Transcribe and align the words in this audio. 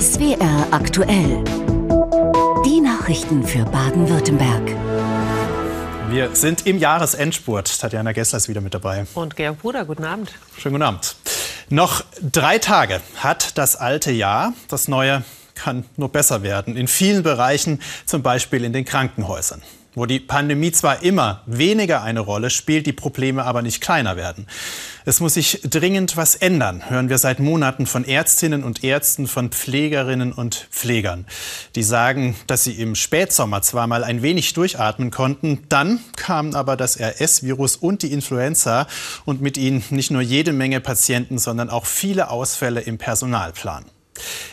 SWR 0.00 0.68
aktuell. 0.70 1.42
Die 2.64 2.80
Nachrichten 2.80 3.42
für 3.42 3.64
Baden-Württemberg. 3.64 4.70
Wir 6.08 6.36
sind 6.36 6.68
im 6.68 6.78
Jahresendspurt. 6.78 7.80
Tatjana 7.80 8.12
Gessler 8.12 8.36
ist 8.36 8.48
wieder 8.48 8.60
mit 8.60 8.74
dabei. 8.74 9.06
Und 9.14 9.34
Georg 9.34 9.58
Bruder, 9.58 9.84
guten 9.84 10.04
Abend. 10.04 10.30
Schönen 10.56 10.74
guten 10.74 10.84
Abend. 10.84 11.16
Noch 11.68 12.04
drei 12.22 12.58
Tage 12.58 13.00
hat 13.16 13.58
das 13.58 13.74
alte 13.74 14.12
Jahr. 14.12 14.52
Das 14.68 14.86
neue 14.86 15.24
kann 15.56 15.84
nur 15.96 16.10
besser 16.10 16.44
werden. 16.44 16.76
In 16.76 16.86
vielen 16.86 17.24
Bereichen, 17.24 17.80
zum 18.06 18.22
Beispiel 18.22 18.62
in 18.62 18.72
den 18.72 18.84
Krankenhäusern 18.84 19.62
wo 19.98 20.06
die 20.06 20.20
Pandemie 20.20 20.70
zwar 20.70 21.02
immer 21.02 21.42
weniger 21.46 22.02
eine 22.02 22.20
Rolle 22.20 22.50
spielt, 22.50 22.86
die 22.86 22.92
Probleme 22.92 23.44
aber 23.44 23.62
nicht 23.62 23.80
kleiner 23.80 24.16
werden. 24.16 24.46
Es 25.08 25.20
muss 25.20 25.32
sich 25.32 25.62
dringend 25.62 26.18
was 26.18 26.34
ändern, 26.34 26.90
hören 26.90 27.08
wir 27.08 27.16
seit 27.16 27.40
Monaten 27.40 27.86
von 27.86 28.04
Ärztinnen 28.04 28.62
und 28.62 28.84
Ärzten, 28.84 29.26
von 29.26 29.48
Pflegerinnen 29.48 30.34
und 30.34 30.68
Pflegern. 30.70 31.24
Die 31.76 31.82
sagen, 31.82 32.36
dass 32.46 32.64
sie 32.64 32.74
im 32.74 32.94
Spätsommer 32.94 33.62
zwar 33.62 33.86
mal 33.86 34.04
ein 34.04 34.20
wenig 34.20 34.52
durchatmen 34.52 35.10
konnten, 35.10 35.64
dann 35.70 36.00
kamen 36.16 36.54
aber 36.54 36.76
das 36.76 37.00
RS-Virus 37.00 37.76
und 37.76 38.02
die 38.02 38.12
Influenza 38.12 38.86
und 39.24 39.40
mit 39.40 39.56
ihnen 39.56 39.82
nicht 39.88 40.10
nur 40.10 40.20
jede 40.20 40.52
Menge 40.52 40.78
Patienten, 40.82 41.38
sondern 41.38 41.70
auch 41.70 41.86
viele 41.86 42.28
Ausfälle 42.28 42.82
im 42.82 42.98
Personalplan. 42.98 43.86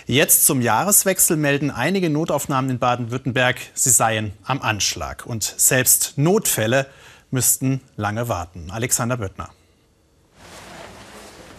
Jetzt 0.07 0.45
zum 0.45 0.61
Jahreswechsel 0.61 1.35
melden 1.35 1.69
einige 1.69 2.09
Notaufnahmen 2.09 2.71
in 2.71 2.79
Baden-Württemberg, 2.79 3.57
sie 3.73 3.89
seien 3.89 4.31
am 4.45 4.61
Anschlag. 4.61 5.25
Und 5.25 5.43
selbst 5.57 6.13
Notfälle 6.15 6.87
müssten 7.29 7.81
lange 7.97 8.29
warten. 8.29 8.71
Alexander 8.71 9.17
Böttner. 9.17 9.49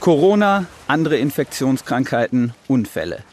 Corona, 0.06 0.66
andere 0.86 1.16
Infektionskrankheiten, 1.16 2.54
Unfälle. 2.68 3.24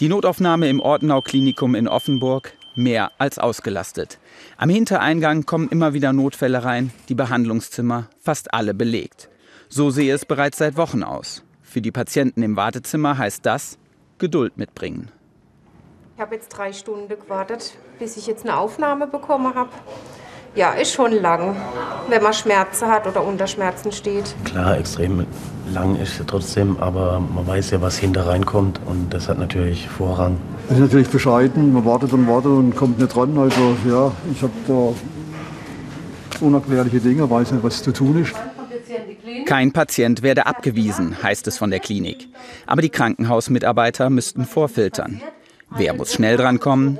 Die 0.00 0.08
Notaufnahme 0.08 0.70
im 0.70 0.80
Ortenau-Klinikum 0.80 1.74
in 1.74 1.86
Offenburg 1.86 2.54
mehr 2.74 3.12
als 3.18 3.38
ausgelastet. 3.38 4.18
Am 4.56 4.70
Hintereingang 4.70 5.44
kommen 5.44 5.68
immer 5.68 5.92
wieder 5.92 6.14
Notfälle 6.14 6.64
rein, 6.64 6.90
die 7.10 7.14
Behandlungszimmer 7.14 8.08
fast 8.18 8.54
alle 8.54 8.72
belegt. 8.72 9.28
So 9.68 9.90
sehe 9.90 10.14
es 10.14 10.24
bereits 10.24 10.56
seit 10.56 10.78
Wochen 10.78 11.02
aus. 11.02 11.42
Für 11.60 11.82
die 11.82 11.92
Patienten 11.92 12.42
im 12.42 12.56
Wartezimmer 12.56 13.18
heißt 13.18 13.44
das 13.44 13.76
Geduld 14.16 14.56
mitbringen. 14.56 15.10
Ich 16.16 16.22
habe 16.22 16.34
jetzt 16.34 16.48
drei 16.48 16.72
Stunden 16.72 17.10
gewartet, 17.10 17.76
bis 17.98 18.16
ich 18.16 18.26
jetzt 18.26 18.46
eine 18.46 18.56
Aufnahme 18.56 19.06
bekommen 19.06 19.54
habe. 19.54 19.68
Ja, 20.54 20.72
ist 20.72 20.92
schon 20.92 21.12
lang, 21.12 21.56
wenn 22.08 22.22
man 22.22 22.34
Schmerzen 22.34 22.88
hat 22.88 23.06
oder 23.06 23.24
unter 23.24 23.46
Schmerzen 23.46 23.90
steht. 23.90 24.34
Klar, 24.44 24.76
extrem 24.78 25.26
lang 25.72 25.96
ist 25.96 26.20
es 26.20 26.26
trotzdem, 26.26 26.76
aber 26.78 27.20
man 27.20 27.46
weiß 27.46 27.70
ja, 27.70 27.80
was 27.80 27.96
hinter 27.96 28.26
reinkommt 28.26 28.78
und 28.84 29.14
das 29.14 29.28
hat 29.28 29.38
natürlich 29.38 29.88
Vorrang. 29.88 30.36
Es 30.68 30.74
ist 30.74 30.80
natürlich 30.80 31.08
bescheiden, 31.08 31.72
man 31.72 31.86
wartet 31.86 32.12
und 32.12 32.28
wartet 32.28 32.50
und 32.50 32.76
kommt 32.76 32.98
nicht 32.98 33.14
dran. 33.14 33.36
Also 33.38 33.76
ja, 33.88 34.12
ich 34.30 34.42
habe 34.42 34.52
da 34.68 36.44
unerklärliche 36.44 37.00
Dinge, 37.00 37.30
weiß 37.30 37.52
nicht, 37.52 37.64
was 37.64 37.82
zu 37.82 37.92
tun 37.92 38.22
ist. 38.22 38.34
Kein 39.46 39.72
Patient 39.72 40.22
werde 40.22 40.46
abgewiesen, 40.46 41.16
heißt 41.22 41.46
es 41.46 41.56
von 41.56 41.70
der 41.70 41.80
Klinik. 41.80 42.28
Aber 42.66 42.82
die 42.82 42.90
Krankenhausmitarbeiter 42.90 44.10
müssten 44.10 44.44
vorfiltern. 44.44 45.22
Wer 45.70 45.94
muss 45.94 46.12
schnell 46.12 46.36
drankommen? 46.36 46.98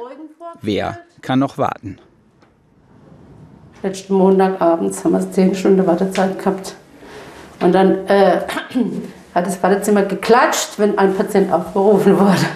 Wer 0.63 1.01
kann 1.21 1.39
noch 1.39 1.59
warten? 1.59 1.99
Letzten 3.83 4.15
Montagabends 4.15 5.05
haben 5.05 5.13
wir 5.13 5.33
zehn 5.33 5.55
Stunden 5.57 5.85
Wartezeit 5.87 6.39
gehabt. 6.39 6.77
Und 7.61 7.73
dann 7.73 8.07
äh, 8.07 8.41
hat 9.35 9.47
das 9.47 9.61
Wartezimmer 9.61 10.03
geklatscht, 10.03 10.79
wenn 10.79 10.99
ein 10.99 11.15
Patient 11.15 11.53
aufgerufen 11.53 12.19
wurde. 12.19 12.47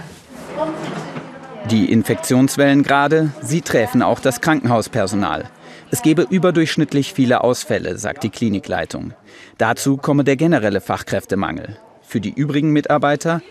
Die 1.71 1.91
Infektionswellen 1.91 2.85
gerade, 2.85 3.31
sie 3.43 3.61
treffen 3.61 4.03
auch 4.03 4.21
das 4.21 4.41
Krankenhauspersonal. 4.41 5.47
Es 5.91 6.03
gebe 6.03 6.23
überdurchschnittlich 6.23 7.13
viele 7.13 7.43
Ausfälle, 7.43 7.99
sagt 7.99 8.23
die 8.23 8.31
Klinikleitung. 8.31 9.13
Dazu 9.59 9.97
komme 9.97 10.23
der 10.23 10.37
generelle 10.37 10.81
Fachkräftemangel. 10.81 11.77
Für 12.03 12.21
die 12.21 12.33
übrigen 12.33 12.71
Mitarbeiter 12.71 13.43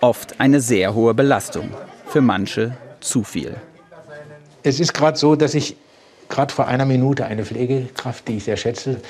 oft 0.00 0.40
eine 0.40 0.60
sehr 0.60 0.94
hohe 0.94 1.14
Belastung. 1.14 1.70
Für 2.06 2.20
manche 2.20 2.76
zu 3.00 3.24
viel. 3.24 3.56
Es 4.62 4.78
ist 4.78 4.94
gerade 4.94 5.18
so, 5.18 5.34
dass 5.34 5.54
ich 5.54 5.76
gerade 6.28 6.52
vor 6.52 6.66
einer 6.66 6.84
Minute 6.84 7.26
eine 7.26 7.44
Pflegekraft, 7.44 8.28
die 8.28 8.38
ich 8.38 8.44
sehr 8.44 8.56
schätze, 8.56 9.00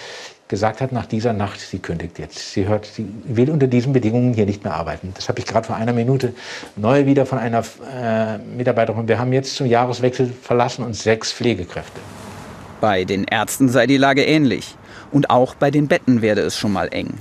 gesagt 0.49 0.81
hat, 0.81 0.93
nach 0.93 1.07
dieser 1.07 1.33
Nacht, 1.33 1.59
sie 1.61 1.79
kündigt 1.79 2.19
jetzt. 2.19 2.53
Sie, 2.53 2.69
hört, 2.69 2.87
sie 2.87 3.07
will 3.25 3.51
unter 3.51 3.67
diesen 3.67 3.93
Bedingungen 3.93 4.35
hier 4.35 4.47
nicht 4.47 4.63
mehr 4.63 4.75
arbeiten. 4.75 5.13
Das 5.15 5.29
habe 5.29 5.39
ich 5.39 5.47
gerade 5.47 5.67
vor 5.67 5.77
einer 5.77 5.93
Minute 5.93 6.35
neu 6.77 7.07
wieder 7.07 7.25
von 7.25 7.39
einer 7.39 7.65
äh, 7.91 8.39
Mitarbeiterin. 8.39 9.09
Wir 9.09 9.19
haben 9.19 9.33
jetzt 9.33 9.57
zum 9.57 9.67
Jahreswechsel 9.67 10.31
verlassen 10.43 10.85
uns 10.85 11.03
sechs 11.03 11.33
Pflegekräfte. 11.33 12.01
Bei 12.81 13.05
den 13.05 13.25
Ärzten 13.25 13.69
sei 13.69 13.87
die 13.87 13.97
Lage 13.97 14.25
ähnlich. 14.25 14.77
Und 15.11 15.31
auch 15.31 15.55
bei 15.55 15.71
den 15.71 15.89
Betten 15.89 16.23
werde 16.23 16.43
es 16.43 16.59
schon 16.59 16.73
mal 16.73 16.89
eng. 16.93 17.15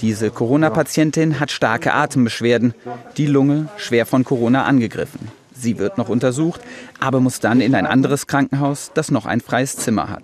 Diese 0.00 0.30
Corona-Patientin 0.30 1.38
hat 1.38 1.50
starke 1.50 1.94
Atembeschwerden, 1.94 2.74
die 3.16 3.26
Lunge 3.26 3.68
schwer 3.76 4.06
von 4.06 4.24
Corona 4.24 4.64
angegriffen. 4.64 5.28
Sie 5.64 5.78
wird 5.78 5.96
noch 5.96 6.10
untersucht, 6.10 6.60
aber 7.00 7.20
muss 7.20 7.40
dann 7.40 7.62
in 7.62 7.74
ein 7.74 7.86
anderes 7.86 8.26
Krankenhaus, 8.26 8.90
das 8.92 9.10
noch 9.10 9.24
ein 9.24 9.40
freies 9.40 9.76
Zimmer 9.76 10.10
hat. 10.10 10.22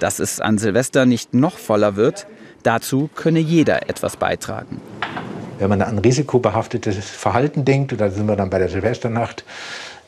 Dass 0.00 0.20
es 0.20 0.40
an 0.40 0.56
Silvester 0.56 1.04
nicht 1.04 1.34
noch 1.34 1.58
voller 1.58 1.96
wird, 1.96 2.26
dazu 2.62 3.10
könne 3.14 3.40
jeder 3.40 3.90
etwas 3.90 4.16
beitragen. 4.16 4.80
Wenn 5.58 5.68
man 5.68 5.82
an 5.82 5.98
risikobehaftetes 5.98 6.96
Verhalten 6.96 7.66
denkt, 7.66 7.94
da 8.00 8.08
sind 8.08 8.26
wir 8.26 8.36
dann 8.36 8.48
bei 8.48 8.58
der 8.58 8.70
Silvesternacht, 8.70 9.44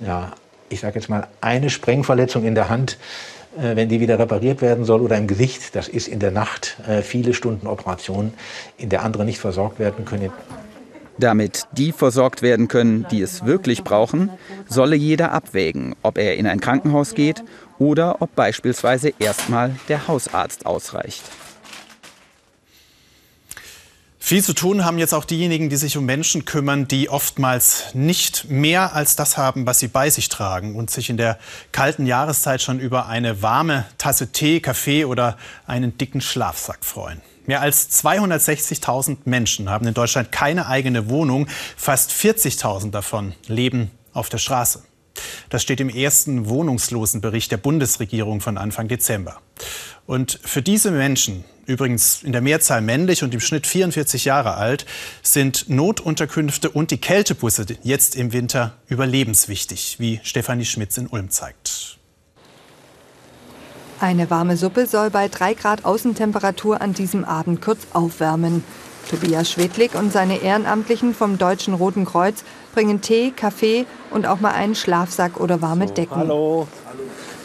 ja, 0.00 0.32
ich 0.70 0.80
sage 0.80 0.98
jetzt 0.98 1.10
mal, 1.10 1.26
eine 1.42 1.68
Sprengverletzung 1.68 2.44
in 2.44 2.54
der 2.54 2.70
Hand 2.70 2.96
äh, 3.58 3.76
wenn 3.76 3.90
die 3.90 4.00
wieder 4.00 4.18
repariert 4.18 4.62
werden 4.62 4.84
soll 4.84 5.02
oder 5.02 5.16
im 5.16 5.26
Gesicht, 5.26 5.76
das 5.76 5.88
ist 5.88 6.08
in 6.08 6.18
der 6.18 6.30
Nacht 6.30 6.78
äh, 6.88 7.02
viele 7.02 7.34
Stunden 7.34 7.66
Operation, 7.66 8.32
in 8.78 8.88
der 8.88 9.02
andere 9.02 9.24
nicht 9.26 9.38
versorgt 9.38 9.78
werden 9.78 10.04
können. 10.06 10.30
Damit 11.18 11.66
die 11.72 11.92
versorgt 11.92 12.42
werden 12.42 12.68
können, 12.68 13.06
die 13.10 13.22
es 13.22 13.46
wirklich 13.46 13.84
brauchen, 13.84 14.30
solle 14.68 14.96
jeder 14.96 15.32
abwägen, 15.32 15.94
ob 16.02 16.18
er 16.18 16.36
in 16.36 16.46
ein 16.46 16.60
Krankenhaus 16.60 17.14
geht 17.14 17.42
oder 17.78 18.20
ob 18.20 18.34
beispielsweise 18.34 19.12
erstmal 19.18 19.76
der 19.88 20.08
Hausarzt 20.08 20.66
ausreicht. 20.66 21.22
Viel 24.26 24.42
zu 24.42 24.54
tun 24.54 24.84
haben 24.84 24.98
jetzt 24.98 25.14
auch 25.14 25.24
diejenigen, 25.24 25.70
die 25.70 25.76
sich 25.76 25.96
um 25.96 26.04
Menschen 26.04 26.44
kümmern, 26.44 26.88
die 26.88 27.08
oftmals 27.08 27.94
nicht 27.94 28.50
mehr 28.50 28.92
als 28.92 29.14
das 29.14 29.36
haben, 29.36 29.66
was 29.66 29.78
sie 29.78 29.86
bei 29.86 30.10
sich 30.10 30.28
tragen 30.28 30.74
und 30.74 30.90
sich 30.90 31.10
in 31.10 31.16
der 31.16 31.38
kalten 31.70 32.06
Jahreszeit 32.06 32.60
schon 32.60 32.80
über 32.80 33.06
eine 33.06 33.40
warme 33.40 33.86
Tasse 33.98 34.32
Tee, 34.32 34.58
Kaffee 34.58 35.04
oder 35.04 35.38
einen 35.68 35.96
dicken 35.96 36.20
Schlafsack 36.20 36.84
freuen. 36.84 37.22
Mehr 37.46 37.60
als 37.60 37.90
260.000 38.04 39.18
Menschen 39.24 39.70
haben 39.70 39.86
in 39.86 39.94
Deutschland 39.94 40.32
keine 40.32 40.66
eigene 40.66 41.08
Wohnung. 41.08 41.48
Fast 41.76 42.10
40.000 42.10 42.90
davon 42.90 43.34
leben 43.46 43.90
auf 44.12 44.28
der 44.28 44.38
Straße. 44.38 44.82
Das 45.48 45.62
steht 45.62 45.80
im 45.80 45.88
ersten 45.88 46.48
Wohnungslosenbericht 46.48 47.50
der 47.50 47.56
Bundesregierung 47.56 48.40
von 48.40 48.58
Anfang 48.58 48.88
Dezember. 48.88 49.40
Und 50.06 50.38
für 50.44 50.62
diese 50.62 50.90
Menschen, 50.90 51.44
übrigens 51.66 52.22
in 52.22 52.32
der 52.32 52.40
Mehrzahl 52.40 52.80
männlich 52.80 53.22
und 53.22 53.34
im 53.34 53.40
Schnitt 53.40 53.66
44 53.66 54.24
Jahre 54.24 54.54
alt, 54.54 54.86
sind 55.22 55.68
Notunterkünfte 55.68 56.70
und 56.70 56.90
die 56.90 56.98
Kältebusse 56.98 57.66
jetzt 57.82 58.16
im 58.16 58.32
Winter 58.32 58.74
überlebenswichtig, 58.88 59.96
wie 59.98 60.20
Stefanie 60.22 60.64
Schmitz 60.64 60.96
in 60.96 61.06
Ulm 61.06 61.30
zeigt. 61.30 61.98
Eine 63.98 64.28
warme 64.30 64.56
Suppe 64.56 64.86
soll 64.86 65.08
bei 65.10 65.28
3 65.28 65.54
Grad 65.54 65.84
Außentemperatur 65.86 66.80
an 66.82 66.92
diesem 66.92 67.24
Abend 67.24 67.62
kurz 67.62 67.80
aufwärmen. 67.94 68.62
Tobias 69.08 69.50
Schwedlig 69.50 69.94
und 69.94 70.12
seine 70.12 70.42
Ehrenamtlichen 70.42 71.14
vom 71.14 71.38
Deutschen 71.38 71.72
Roten 71.72 72.04
Kreuz 72.04 72.44
bringen 72.74 73.00
Tee, 73.00 73.30
Kaffee 73.30 73.86
und 74.10 74.26
auch 74.26 74.40
mal 74.40 74.50
einen 74.50 74.74
Schlafsack 74.74 75.40
oder 75.40 75.62
warme 75.62 75.86
Decken. 75.86 76.16
Hallo. 76.16 76.68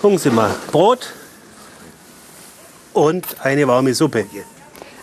Gucken 0.01 0.18
Sie 0.18 0.31
mal, 0.31 0.50
Brot, 0.71 1.13
und 2.94 3.25
eine 3.42 3.68
warme 3.68 3.94
Suppe. 3.94 4.25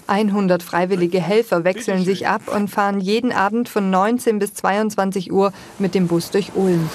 100 0.06 0.62
freiwillige 0.62 1.20
Helfer 1.20 1.64
wechseln 1.64 2.04
sich 2.04 2.26
ab 2.26 2.42
und 2.54 2.68
fahren 2.68 3.00
jeden 3.00 3.32
Abend 3.32 3.68
von 3.68 3.90
19 3.90 4.38
bis 4.38 4.54
22 4.54 5.32
Uhr 5.32 5.52
mit 5.78 5.94
dem 5.94 6.08
Bus 6.08 6.30
durch 6.30 6.52
Ulm. 6.54 6.88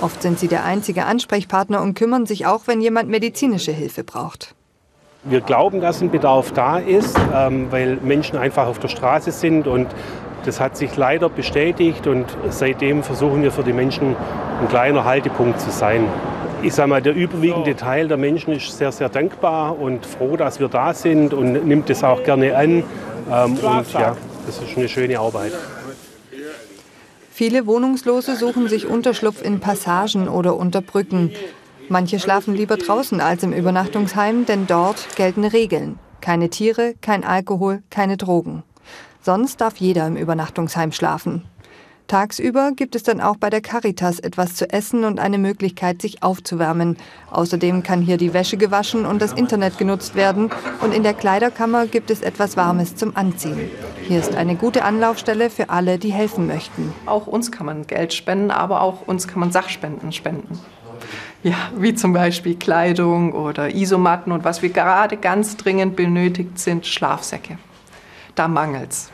Oft 0.00 0.22
sind 0.22 0.38
sie 0.38 0.48
der 0.48 0.64
einzige 0.64 1.04
Ansprechpartner 1.06 1.82
und 1.82 1.94
kümmern 1.94 2.26
sich 2.26 2.46
auch, 2.46 2.62
wenn 2.66 2.80
jemand 2.80 3.08
medizinische 3.08 3.72
Hilfe 3.72 4.04
braucht. 4.04 4.54
Wir 5.24 5.40
glauben, 5.40 5.80
dass 5.80 6.00
ein 6.02 6.10
Bedarf 6.10 6.52
da 6.52 6.78
ist, 6.78 7.16
ähm, 7.34 7.66
weil 7.70 7.96
Menschen 7.96 8.38
einfach 8.38 8.66
auf 8.66 8.78
der 8.78 8.88
Straße 8.88 9.32
sind 9.32 9.66
und 9.66 9.88
das 10.44 10.60
hat 10.60 10.76
sich 10.76 10.96
leider 10.96 11.28
bestätigt 11.28 12.06
und 12.06 12.26
seitdem 12.50 13.02
versuchen 13.02 13.42
wir 13.42 13.50
für 13.50 13.64
die 13.64 13.72
Menschen 13.72 14.14
ein 14.60 14.68
kleiner 14.68 15.04
Haltepunkt 15.04 15.60
zu 15.60 15.70
sein 15.70 16.06
ich 16.62 16.74
sage 16.74 16.88
mal, 16.88 17.02
der 17.02 17.14
überwiegende 17.14 17.76
Teil 17.76 18.08
der 18.08 18.16
Menschen 18.16 18.54
ist 18.54 18.76
sehr, 18.76 18.92
sehr 18.92 19.08
dankbar 19.08 19.78
und 19.78 20.04
froh, 20.06 20.36
dass 20.36 20.60
wir 20.60 20.68
da 20.68 20.94
sind 20.94 21.34
und 21.34 21.66
nimmt 21.66 21.90
es 21.90 22.02
auch 22.02 22.22
gerne 22.24 22.56
an. 22.56 22.82
Ähm, 23.30 23.54
und 23.54 23.92
ja, 23.92 24.16
das 24.46 24.60
ist 24.60 24.76
eine 24.76 24.88
schöne 24.88 25.18
Arbeit. 25.18 25.52
Viele 27.36 27.66
Wohnungslose 27.66 28.34
suchen 28.34 28.66
sich 28.66 28.86
Unterschlupf 28.86 29.42
in 29.42 29.60
Passagen 29.60 30.26
oder 30.26 30.56
unter 30.56 30.80
Brücken. 30.80 31.32
Manche 31.90 32.18
schlafen 32.18 32.54
lieber 32.54 32.78
draußen 32.78 33.20
als 33.20 33.42
im 33.42 33.52
Übernachtungsheim, 33.52 34.46
denn 34.46 34.66
dort 34.66 35.14
gelten 35.16 35.44
Regeln. 35.44 35.98
Keine 36.22 36.48
Tiere, 36.48 36.94
kein 37.02 37.24
Alkohol, 37.24 37.82
keine 37.90 38.16
Drogen. 38.16 38.62
Sonst 39.20 39.60
darf 39.60 39.76
jeder 39.76 40.06
im 40.06 40.16
Übernachtungsheim 40.16 40.92
schlafen. 40.92 41.44
Tagsüber 42.06 42.70
gibt 42.70 42.94
es 42.94 43.02
dann 43.02 43.20
auch 43.20 43.36
bei 43.36 43.50
der 43.50 43.60
Caritas 43.60 44.20
etwas 44.20 44.54
zu 44.54 44.70
essen 44.70 45.04
und 45.04 45.18
eine 45.18 45.38
Möglichkeit, 45.38 46.00
sich 46.00 46.22
aufzuwärmen. 46.22 46.96
Außerdem 47.30 47.82
kann 47.82 48.00
hier 48.00 48.16
die 48.16 48.32
Wäsche 48.32 48.56
gewaschen 48.56 49.04
und 49.06 49.20
das 49.20 49.32
Internet 49.32 49.76
genutzt 49.76 50.14
werden. 50.14 50.50
Und 50.80 50.94
in 50.94 51.02
der 51.02 51.14
Kleiderkammer 51.14 51.86
gibt 51.86 52.10
es 52.10 52.22
etwas 52.22 52.56
Warmes 52.56 52.94
zum 52.94 53.16
Anziehen. 53.16 53.70
Hier 54.06 54.20
ist 54.20 54.36
eine 54.36 54.54
gute 54.54 54.84
Anlaufstelle 54.84 55.50
für 55.50 55.68
alle, 55.68 55.98
die 55.98 56.12
helfen 56.12 56.46
möchten. 56.46 56.92
Auch 57.06 57.26
uns 57.26 57.50
kann 57.50 57.66
man 57.66 57.86
Geld 57.86 58.14
spenden, 58.14 58.52
aber 58.52 58.82
auch 58.82 59.06
uns 59.06 59.26
kann 59.26 59.40
man 59.40 59.50
Sachspenden 59.50 60.12
spenden. 60.12 60.60
Ja, 61.42 61.56
wie 61.76 61.94
zum 61.94 62.12
Beispiel 62.12 62.56
Kleidung 62.56 63.32
oder 63.32 63.74
Isomatten 63.74 64.32
und 64.32 64.44
was 64.44 64.62
wir 64.62 64.70
gerade 64.70 65.16
ganz 65.16 65.56
dringend 65.56 65.96
benötigt 65.96 66.58
sind, 66.58 66.86
Schlafsäcke. 66.86 67.58
Da 68.34 68.48
mangelt's. 68.48 69.10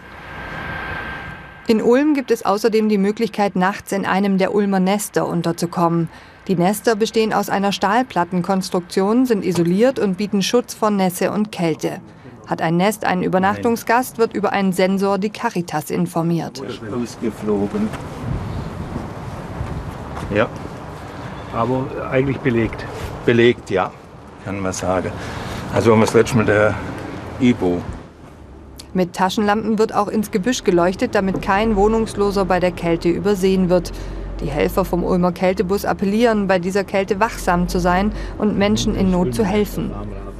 In 1.68 1.80
Ulm 1.80 2.14
gibt 2.14 2.32
es 2.32 2.44
außerdem 2.44 2.88
die 2.88 2.98
Möglichkeit, 2.98 3.54
nachts 3.54 3.92
in 3.92 4.04
einem 4.04 4.36
der 4.36 4.52
Ulmer 4.52 4.80
Nester 4.80 5.28
unterzukommen. 5.28 6.08
Die 6.48 6.56
Nester 6.56 6.96
bestehen 6.96 7.32
aus 7.32 7.48
einer 7.48 7.70
Stahlplattenkonstruktion, 7.70 9.26
sind 9.26 9.44
isoliert 9.44 10.00
und 10.00 10.16
bieten 10.16 10.42
Schutz 10.42 10.74
vor 10.74 10.90
Nässe 10.90 11.30
und 11.30 11.52
Kälte. 11.52 12.00
Hat 12.48 12.60
ein 12.60 12.76
Nest 12.76 13.04
einen 13.04 13.22
Übernachtungsgast, 13.22 14.18
wird 14.18 14.34
über 14.34 14.52
einen 14.52 14.72
Sensor 14.72 15.18
die 15.18 15.30
Caritas 15.30 15.90
informiert. 15.90 16.60
Ausgeflogen. 16.60 17.88
Ja, 20.34 20.48
aber 21.54 21.86
eigentlich 22.10 22.38
belegt. 22.38 22.84
Belegt, 23.24 23.70
ja, 23.70 23.92
kann 24.44 24.58
man 24.58 24.72
sagen. 24.72 25.12
Also 25.72 25.92
haben 25.92 26.00
wir 26.00 26.06
das 26.06 26.14
letzte 26.14 26.36
Mal 26.38 26.44
der 26.44 26.74
Ibo 27.38 27.80
mit 28.94 29.14
Taschenlampen 29.14 29.78
wird 29.78 29.94
auch 29.94 30.08
ins 30.08 30.30
Gebüsch 30.30 30.64
geleuchtet, 30.64 31.14
damit 31.14 31.42
kein 31.42 31.76
Wohnungsloser 31.76 32.44
bei 32.44 32.60
der 32.60 32.72
Kälte 32.72 33.08
übersehen 33.08 33.68
wird. 33.68 33.92
Die 34.40 34.50
Helfer 34.50 34.84
vom 34.84 35.04
Ulmer 35.04 35.32
Kältebus 35.32 35.84
appellieren, 35.84 36.48
bei 36.48 36.58
dieser 36.58 36.84
Kälte 36.84 37.20
wachsam 37.20 37.68
zu 37.68 37.78
sein 37.78 38.12
und 38.38 38.58
Menschen 38.58 38.96
in 38.96 39.10
Not 39.10 39.34
zu 39.34 39.44
helfen. 39.44 39.92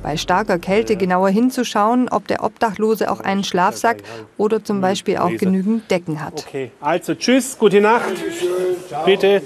Bei 0.03 0.17
starker 0.17 0.59
Kälte 0.59 0.97
genauer 0.97 1.29
hinzuschauen, 1.29 2.09
ob 2.09 2.27
der 2.27 2.43
Obdachlose 2.43 3.11
auch 3.11 3.21
einen 3.21 3.45
Schlafsack 3.45 3.99
oder 4.37 4.65
zum 4.65 4.81
Beispiel 4.81 5.19
auch 5.19 5.31
genügend 5.31 5.89
Decken 5.91 6.21
hat. 6.21 6.45
Okay, 6.47 6.73
also 6.81 7.15
tschüss, 7.15 7.57
gute 7.57 7.81
Nacht. 7.81 8.13
Bitte. 9.07 9.43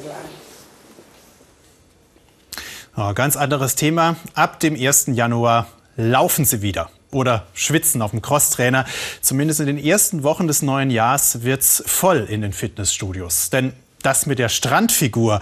Ja, 2.97 3.12
ganz 3.12 3.37
anderes 3.37 3.75
Thema. 3.75 4.17
Ab 4.35 4.59
dem 4.61 4.75
1. 4.75 5.09
Januar 5.09 5.67
laufen 5.97 6.47
sie 6.47 6.62
wieder 6.62 6.88
oder 7.11 7.47
schwitzen 7.55 8.03
auf 8.03 8.11
dem 8.11 8.23
Crosstrainer. 8.23 8.85
Zumindest 9.20 9.61
in 9.61 9.67
den 9.67 9.79
ersten 9.79 10.23
Wochen 10.23 10.47
des 10.47 10.62
neuen 10.62 10.91
Jahres 10.91 11.43
wird 11.43 11.62
es 11.62 11.82
voll 11.87 12.26
in 12.29 12.43
den 12.43 12.53
Fitnessstudios. 12.53 13.50
Denn 13.50 13.73
das 14.03 14.26
mit 14.26 14.38
der 14.38 14.49
Strandfigur 14.49 15.41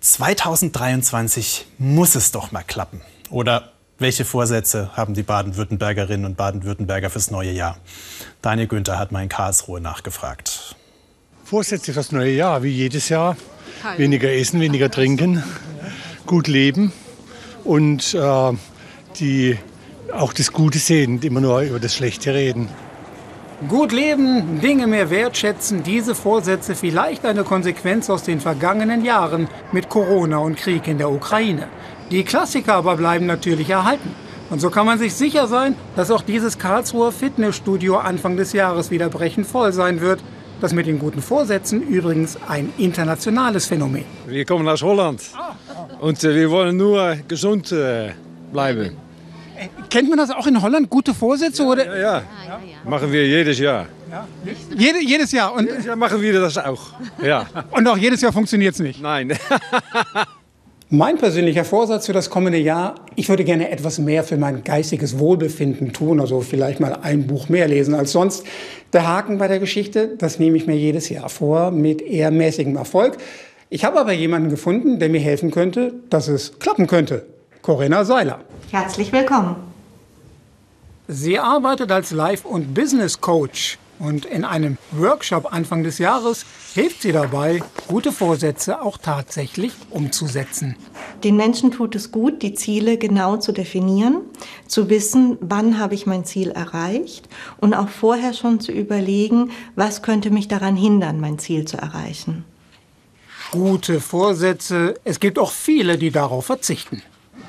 2023 0.00 1.66
muss 1.78 2.14
es 2.14 2.32
doch 2.32 2.52
mal 2.52 2.62
klappen. 2.62 3.00
Oder 3.30 3.72
welche 3.98 4.24
Vorsätze 4.24 4.90
haben 4.94 5.14
die 5.14 5.22
Baden-Württembergerinnen 5.22 6.26
und 6.26 6.36
Baden-Württemberger 6.36 7.10
fürs 7.10 7.30
neue 7.30 7.52
Jahr? 7.52 7.78
Daniel 8.42 8.66
Günther 8.66 8.98
hat 8.98 9.12
mal 9.12 9.22
in 9.22 9.28
Karlsruhe 9.28 9.80
nachgefragt. 9.80 10.76
Vorsätze 11.44 11.92
fürs 11.92 12.12
neue 12.12 12.32
Jahr, 12.32 12.62
wie 12.62 12.70
jedes 12.70 13.08
Jahr. 13.08 13.36
Weniger 13.96 14.32
essen, 14.32 14.60
weniger 14.60 14.90
trinken, 14.90 15.42
gut 16.26 16.48
leben 16.48 16.92
und 17.64 18.14
äh, 18.14 18.52
die 19.20 19.58
auch 20.12 20.32
das 20.32 20.52
Gute 20.52 20.78
sehen, 20.78 21.20
immer 21.22 21.40
nur 21.40 21.60
über 21.60 21.80
das 21.80 21.94
Schlechte 21.94 22.34
reden. 22.34 22.68
Gut 23.68 23.92
leben, 23.92 24.60
Dinge 24.60 24.86
mehr 24.86 25.10
wertschätzen, 25.10 25.82
diese 25.82 26.14
Vorsätze 26.14 26.74
vielleicht 26.74 27.24
eine 27.24 27.44
Konsequenz 27.44 28.10
aus 28.10 28.22
den 28.24 28.40
vergangenen 28.40 29.04
Jahren 29.04 29.48
mit 29.72 29.88
Corona 29.88 30.38
und 30.38 30.56
Krieg 30.56 30.86
in 30.88 30.98
der 30.98 31.10
Ukraine. 31.10 31.68
Die 32.10 32.24
Klassiker 32.24 32.74
aber 32.74 32.96
bleiben 32.96 33.26
natürlich 33.26 33.70
erhalten. 33.70 34.14
Und 34.50 34.60
so 34.60 34.70
kann 34.70 34.86
man 34.86 34.98
sich 34.98 35.14
sicher 35.14 35.46
sein, 35.46 35.74
dass 35.96 36.10
auch 36.10 36.22
dieses 36.22 36.58
Karlsruher 36.58 37.12
Fitnessstudio 37.12 37.96
Anfang 37.96 38.36
des 38.36 38.52
Jahres 38.52 38.90
wieder 38.90 39.08
brechend 39.08 39.46
voll 39.46 39.72
sein 39.72 40.00
wird. 40.00 40.20
Das 40.60 40.72
mit 40.72 40.86
den 40.86 40.98
guten 40.98 41.22
Vorsätzen 41.22 41.82
übrigens 41.82 42.38
ein 42.46 42.72
internationales 42.76 43.66
Phänomen. 43.66 44.04
Wir 44.26 44.44
kommen 44.44 44.68
aus 44.68 44.82
Holland 44.82 45.22
und 46.00 46.22
äh, 46.22 46.34
wir 46.34 46.50
wollen 46.50 46.76
nur 46.76 47.16
gesund 47.26 47.72
äh, 47.72 48.12
bleiben. 48.52 49.03
Kennt 49.90 50.08
man 50.08 50.18
das 50.18 50.30
auch 50.30 50.46
in 50.46 50.60
Holland, 50.60 50.90
gute 50.90 51.14
Vorsätze? 51.14 51.62
Ja, 51.62 51.68
oder? 51.68 51.86
Ja, 51.86 52.16
ja. 52.16 52.22
machen 52.84 53.12
wir 53.12 53.26
jedes 53.26 53.58
Jahr. 53.58 53.86
Ja. 54.10 54.26
Jede, 54.76 55.02
jedes 55.02 55.32
Jahr? 55.32 55.52
Und 55.54 55.66
jedes 55.66 55.84
Jahr 55.84 55.96
machen 55.96 56.20
wir 56.20 56.40
das 56.40 56.58
auch. 56.58 56.92
Ja. 57.22 57.46
Und 57.70 57.86
auch 57.86 57.96
jedes 57.96 58.20
Jahr 58.20 58.32
funktioniert 58.32 58.74
es 58.74 58.80
nicht? 58.80 59.02
Nein. 59.02 59.32
Mein 60.90 61.18
persönlicher 61.18 61.64
Vorsatz 61.64 62.06
für 62.06 62.12
das 62.12 62.30
kommende 62.30 62.58
Jahr, 62.58 62.94
ich 63.16 63.28
würde 63.28 63.42
gerne 63.42 63.70
etwas 63.70 63.98
mehr 63.98 64.22
für 64.22 64.36
mein 64.36 64.62
geistiges 64.62 65.18
Wohlbefinden 65.18 65.92
tun, 65.92 66.20
also 66.20 66.40
vielleicht 66.40 66.78
mal 66.78 66.98
ein 67.02 67.26
Buch 67.26 67.48
mehr 67.48 67.66
lesen 67.66 67.94
als 67.94 68.12
sonst. 68.12 68.44
Der 68.92 69.04
Haken 69.04 69.38
bei 69.38 69.48
der 69.48 69.58
Geschichte, 69.58 70.14
das 70.18 70.38
nehme 70.38 70.56
ich 70.56 70.68
mir 70.68 70.76
jedes 70.76 71.08
Jahr 71.08 71.30
vor, 71.30 71.72
mit 71.72 72.00
eher 72.00 72.30
mäßigem 72.30 72.76
Erfolg. 72.76 73.16
Ich 73.70 73.84
habe 73.84 73.98
aber 73.98 74.12
jemanden 74.12 74.50
gefunden, 74.50 75.00
der 75.00 75.08
mir 75.08 75.20
helfen 75.20 75.50
könnte, 75.50 75.94
dass 76.10 76.28
es 76.28 76.60
klappen 76.60 76.86
könnte. 76.86 77.26
Corinna 77.62 78.04
Seiler. 78.04 78.40
Herzlich 78.74 79.12
willkommen. 79.12 79.54
Sie 81.06 81.38
arbeitet 81.38 81.92
als 81.92 82.10
Life- 82.10 82.48
und 82.48 82.74
Business 82.74 83.20
Coach 83.20 83.78
und 84.00 84.24
in 84.24 84.44
einem 84.44 84.78
Workshop 84.90 85.52
Anfang 85.52 85.84
des 85.84 85.98
Jahres 85.98 86.44
hilft 86.74 87.02
sie 87.02 87.12
dabei, 87.12 87.62
gute 87.86 88.10
Vorsätze 88.10 88.82
auch 88.82 88.98
tatsächlich 88.98 89.74
umzusetzen. 89.90 90.74
Den 91.22 91.36
Menschen 91.36 91.70
tut 91.70 91.94
es 91.94 92.10
gut, 92.10 92.42
die 92.42 92.54
Ziele 92.54 92.98
genau 92.98 93.36
zu 93.36 93.52
definieren, 93.52 94.22
zu 94.66 94.90
wissen, 94.90 95.38
wann 95.40 95.78
habe 95.78 95.94
ich 95.94 96.06
mein 96.06 96.24
Ziel 96.24 96.50
erreicht 96.50 97.28
und 97.58 97.74
auch 97.74 97.88
vorher 97.88 98.32
schon 98.32 98.58
zu 98.58 98.72
überlegen, 98.72 99.52
was 99.76 100.02
könnte 100.02 100.32
mich 100.32 100.48
daran 100.48 100.74
hindern, 100.74 101.20
mein 101.20 101.38
Ziel 101.38 101.64
zu 101.64 101.76
erreichen. 101.76 102.44
Gute 103.52 104.00
Vorsätze, 104.00 104.96
es 105.04 105.20
gibt 105.20 105.38
auch 105.38 105.52
viele, 105.52 105.96
die 105.96 106.10
darauf 106.10 106.46
verzichten. 106.46 107.04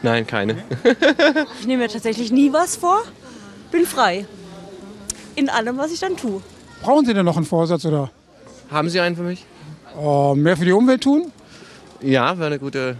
Nein, 0.06 0.28
keine. 0.28 0.58
ich 1.60 1.66
nehme 1.66 1.82
mir 1.82 1.90
tatsächlich 1.90 2.32
nie 2.32 2.54
was 2.54 2.76
vor. 2.76 3.02
Bin 3.72 3.88
frei. 3.88 4.28
In 5.36 5.50
allem, 5.50 5.80
was 5.80 5.92
ich 5.92 6.00
dann 6.00 6.16
tue. 6.16 6.44
Brauchen 6.84 7.08
Sie 7.08 7.14
denn 7.16 7.26
noch 7.26 7.38
einen 7.38 7.46
Vorsatz 7.48 7.86
oder? 7.86 8.12
Haben 8.70 8.88
Sie 8.90 9.00
einen 9.00 9.16
für 9.16 9.24
mich? 9.24 9.44
Uh, 10.00 10.36
mehr 10.36 10.56
für 10.58 10.66
die 10.66 10.74
Umwelt 10.74 11.02
tun? 11.02 11.32
Ja, 12.02 12.38
wäre 12.38 12.48
eine 12.48 12.60
gute, 12.60 12.98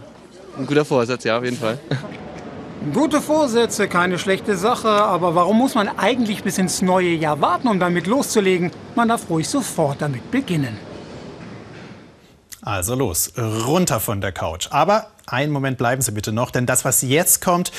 ein 0.58 0.66
guter 0.66 0.84
Vorsatz, 0.84 1.22
ja, 1.22 1.38
auf 1.38 1.44
jeden 1.44 1.56
Fall. 1.56 1.78
Gute 2.92 3.20
Vorsätze, 3.20 3.86
keine 3.86 4.18
schlechte 4.18 4.56
Sache, 4.56 4.88
aber 4.88 5.36
warum 5.36 5.58
muss 5.58 5.76
man 5.76 5.88
eigentlich 5.88 6.42
bis 6.42 6.58
ins 6.58 6.82
neue 6.82 7.10
Jahr 7.10 7.40
warten, 7.40 7.68
um 7.68 7.78
damit 7.78 8.08
loszulegen? 8.08 8.72
Man 8.96 9.08
darf 9.08 9.30
ruhig 9.30 9.48
sofort 9.48 10.02
damit 10.02 10.28
beginnen. 10.32 10.76
Also 12.66 12.96
los, 12.96 13.32
runter 13.38 14.00
von 14.00 14.20
der 14.20 14.32
Couch. 14.32 14.66
Aber 14.70 15.06
einen 15.26 15.52
Moment 15.52 15.78
bleiben 15.78 16.02
Sie 16.02 16.10
bitte 16.10 16.32
noch, 16.32 16.50
denn 16.50 16.66
das, 16.66 16.84
was 16.84 17.00
jetzt 17.00 17.40
kommt, 17.40 17.70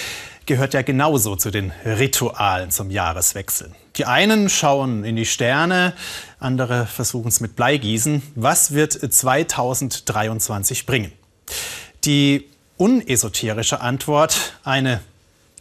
gehört 0.46 0.74
ja 0.74 0.82
genauso 0.82 1.36
zu 1.36 1.52
den 1.52 1.74
Ritualen 1.84 2.72
zum 2.72 2.90
Jahreswechsel. 2.90 3.76
Die 3.98 4.06
einen 4.06 4.48
schauen 4.48 5.04
in 5.04 5.18
die 5.18 5.26
Sterne, 5.26 5.92
andere 6.40 6.86
versuchen 6.86 7.28
es 7.28 7.42
mit 7.42 7.58
Bleigießen. 7.58 8.24
Was 8.36 8.72
wird 8.72 8.94
2023 8.94 10.86
bringen? 10.86 11.12
Die 12.06 12.48
unesoterische 12.78 13.82
Antwort, 13.82 14.54
eine 14.64 15.02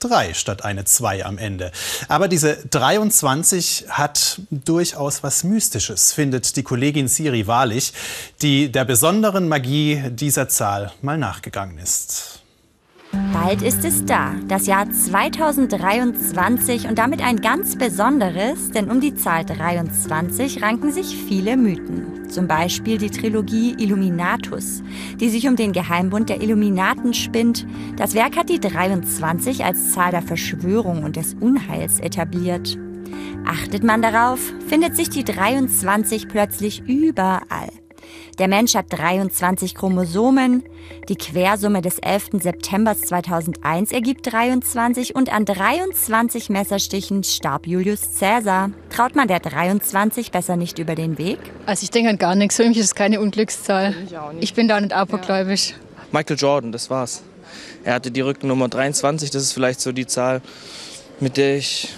3 0.00 0.35
statt 0.35 0.65
eine 0.65 0.85
2 0.85 1.25
am 1.25 1.38
Ende. 1.38 1.73
Aber 2.09 2.29
diese 2.29 2.57
23 2.71 3.87
hat 3.88 4.41
durchaus 4.50 5.23
was 5.23 5.45
Mystisches, 5.45 6.12
findet 6.12 6.57
die 6.57 6.62
Kollegin 6.62 7.09
Siri 7.09 7.47
Wahrlich, 7.47 7.93
die 8.43 8.71
der 8.71 8.85
besonderen 8.85 9.49
Magie 9.49 10.03
dieser 10.11 10.49
Zahl 10.49 10.93
mal 11.03 11.19
nachgegangen 11.19 11.79
ist. 11.79 12.46
Bald 13.13 13.63
ist 13.63 13.85
es 13.85 14.05
da, 14.05 14.35
das 14.49 14.67
Jahr 14.67 14.91
2023 14.91 16.89
und 16.89 16.99
damit 16.99 17.23
ein 17.23 17.41
ganz 17.41 17.77
besonderes, 17.77 18.71
denn 18.73 18.91
um 18.91 19.01
die 19.01 19.15
Zahl 19.15 19.45
23 19.45 20.63
ranken 20.63 20.91
sich 20.91 21.17
viele 21.17 21.57
Mythen. 21.57 22.29
Zum 22.29 22.49
Beispiel 22.49 22.99
die 22.99 23.11
Trilogie 23.11 23.77
Illuminatus, 23.79 24.83
die 25.21 25.29
sich 25.29 25.47
um 25.47 25.55
den 25.55 25.73
Geheimbund 25.73 26.29
der 26.29 26.43
Illuminaten 26.43 27.15
spinnt. 27.15 27.67
Das 27.97 28.15
Werk 28.15 28.37
hat 28.37 28.49
die 28.49 28.59
23 28.59 29.65
als 29.65 29.93
Zahl 29.93 30.11
der 30.11 30.23
Verschwörung 30.23 31.05
und 31.05 31.17
des 31.17 31.35
Unheils 31.35 32.01
etabliert. 32.01 32.77
Achtet 33.47 33.85
man 33.85 34.03
darauf, 34.03 34.41
findet 34.67 34.97
sich 34.97 35.09
die 35.09 35.25
23 35.25 36.27
plötzlich 36.27 36.83
überall. 36.89 37.71
Der 38.38 38.49
Mensch 38.49 38.75
hat 38.75 38.87
23 38.90 39.75
Chromosomen. 39.75 40.62
Die 41.09 41.16
Quersumme 41.16 41.81
des 41.81 41.99
11. 41.99 42.43
September 42.43 42.95
2001 42.95 43.93
ergibt 43.93 44.31
23 44.31 45.14
und 45.14 45.33
an 45.33 45.47
23 45.47 46.50
Messerstichen 46.50 47.25
starb 47.25 47.66
Julius 47.66 48.02
Caesar. 48.21 48.71
Traut 48.90 49.16
man 49.16 49.26
der 49.26 49.40
23 49.40 50.31
besser 50.31 50.57
nicht 50.57 50.78
über 50.78 50.95
den 50.95 51.16
Weg? 51.16 51.38
Also 51.64 51.85
ich 51.85 51.90
denke 51.90 52.11
an 52.11 52.19
gar 52.19 52.35
nichts. 52.35 52.57
Für 52.57 52.69
mich 52.69 52.76
ist 52.76 52.85
es 52.85 52.95
keine 52.95 53.21
Unglückszahl. 53.21 53.95
Ich, 54.05 54.43
ich 54.43 54.55
bin 54.55 54.69
da 54.69 54.78
nicht 54.78 54.93
abergläubisch. 54.93 55.73
Michael 56.12 56.37
Jordan, 56.37 56.73
das 56.73 56.90
war's. 56.90 57.23
Er 57.85 57.95
hatte 57.95 58.11
die 58.11 58.21
Rückennummer 58.21 58.69
23, 58.69 59.31
das 59.31 59.43
ist 59.45 59.52
vielleicht 59.52 59.81
so 59.81 59.93
die 59.93 60.07
Zahl, 60.07 60.43
mit 61.21 61.38
der 61.38 61.57
ich 61.57 61.88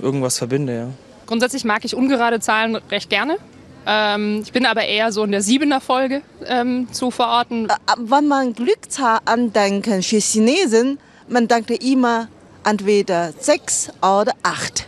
irgendwas 0.00 0.38
verbinde, 0.38 0.74
ja. 0.74 0.88
Grundsätzlich 1.26 1.64
mag 1.64 1.84
ich 1.84 1.94
ungerade 1.94 2.40
Zahlen 2.40 2.76
recht 2.76 3.10
gerne. 3.10 3.36
Ähm, 3.86 4.40
ich 4.42 4.52
bin 4.52 4.66
aber 4.66 4.84
eher 4.84 5.12
so 5.12 5.24
in 5.24 5.32
der 5.32 5.42
siebener 5.42 5.80
Folge 5.80 6.22
ähm, 6.46 6.92
zu 6.92 7.10
verorten. 7.10 7.68
Äh, 7.68 7.74
wenn 7.98 8.28
man 8.28 8.54
Glückszahl 8.54 9.20
andenken 9.24 10.02
für 10.02 10.18
Chinesen, 10.18 10.98
man 11.28 11.48
denkt 11.48 11.70
immer 11.70 12.28
entweder 12.64 13.32
sechs 13.32 13.90
oder 14.00 14.32
acht. 14.42 14.86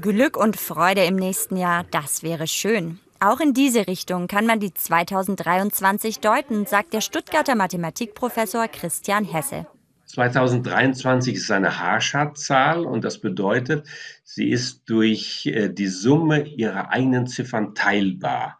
Glück 0.00 0.36
und 0.36 0.56
Freude 0.56 1.04
im 1.04 1.16
nächsten 1.16 1.56
Jahr, 1.56 1.84
das 1.90 2.22
wäre 2.22 2.46
schön. 2.46 3.00
Auch 3.18 3.40
in 3.40 3.52
diese 3.52 3.86
Richtung 3.86 4.28
kann 4.28 4.46
man 4.46 4.60
die 4.60 4.72
2023 4.72 6.20
deuten, 6.20 6.64
sagt 6.64 6.94
der 6.94 7.02
Stuttgarter 7.02 7.54
Mathematikprofessor 7.54 8.68
Christian 8.68 9.24
Hesse. 9.24 9.66
2023 10.10 11.36
ist 11.36 11.50
eine 11.50 11.78
Haarschartzahl 11.78 12.84
und 12.84 13.04
das 13.04 13.20
bedeutet, 13.20 13.86
sie 14.24 14.50
ist 14.50 14.88
durch 14.88 15.46
äh, 15.46 15.68
die 15.68 15.86
Summe 15.86 16.46
ihrer 16.48 16.90
eigenen 16.90 17.26
Ziffern 17.26 17.74
teilbar. 17.74 18.58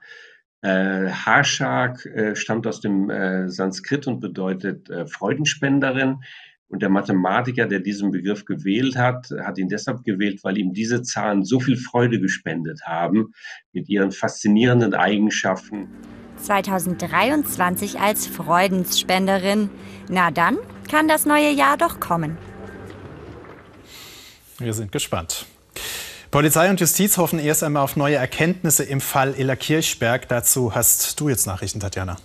Äh, 0.62 1.10
Harshak 1.10 2.04
äh, 2.06 2.36
stammt 2.36 2.66
aus 2.66 2.80
dem 2.80 3.10
äh, 3.10 3.48
Sanskrit 3.48 4.06
und 4.06 4.20
bedeutet 4.20 4.90
äh, 4.90 5.06
Freudenspenderin. 5.06 6.18
Und 6.68 6.82
der 6.82 6.88
Mathematiker, 6.88 7.66
der 7.66 7.80
diesen 7.80 8.12
Begriff 8.12 8.44
gewählt 8.44 8.94
hat, 8.96 9.28
hat 9.42 9.58
ihn 9.58 9.68
deshalb 9.68 10.04
gewählt, 10.04 10.44
weil 10.44 10.56
ihm 10.56 10.72
diese 10.72 11.02
Zahlen 11.02 11.44
so 11.44 11.58
viel 11.58 11.76
Freude 11.76 12.20
gespendet 12.20 12.82
haben 12.84 13.32
mit 13.72 13.88
ihren 13.88 14.12
faszinierenden 14.12 14.94
Eigenschaften. 14.94 15.88
2023 16.36 17.98
als 17.98 18.28
Freudensspenderin. 18.28 19.68
Na 20.08 20.30
dann 20.30 20.58
kann 20.90 21.06
das 21.06 21.24
neue 21.24 21.50
Jahr 21.50 21.76
doch 21.76 22.00
kommen. 22.00 22.36
Wir 24.58 24.74
sind 24.74 24.92
gespannt. 24.92 25.46
Polizei 26.30 26.68
und 26.68 26.80
Justiz 26.80 27.16
hoffen 27.16 27.38
erst 27.38 27.62
einmal 27.62 27.82
auf 27.82 27.96
neue 27.96 28.16
Erkenntnisse 28.16 28.84
im 28.84 29.00
Fall 29.00 29.34
Ella 29.34 29.56
Kirchberg. 29.56 30.28
Dazu 30.28 30.74
hast 30.74 31.18
du 31.20 31.28
jetzt 31.28 31.46
Nachrichten, 31.46 31.80
Tatjana. 31.80 32.16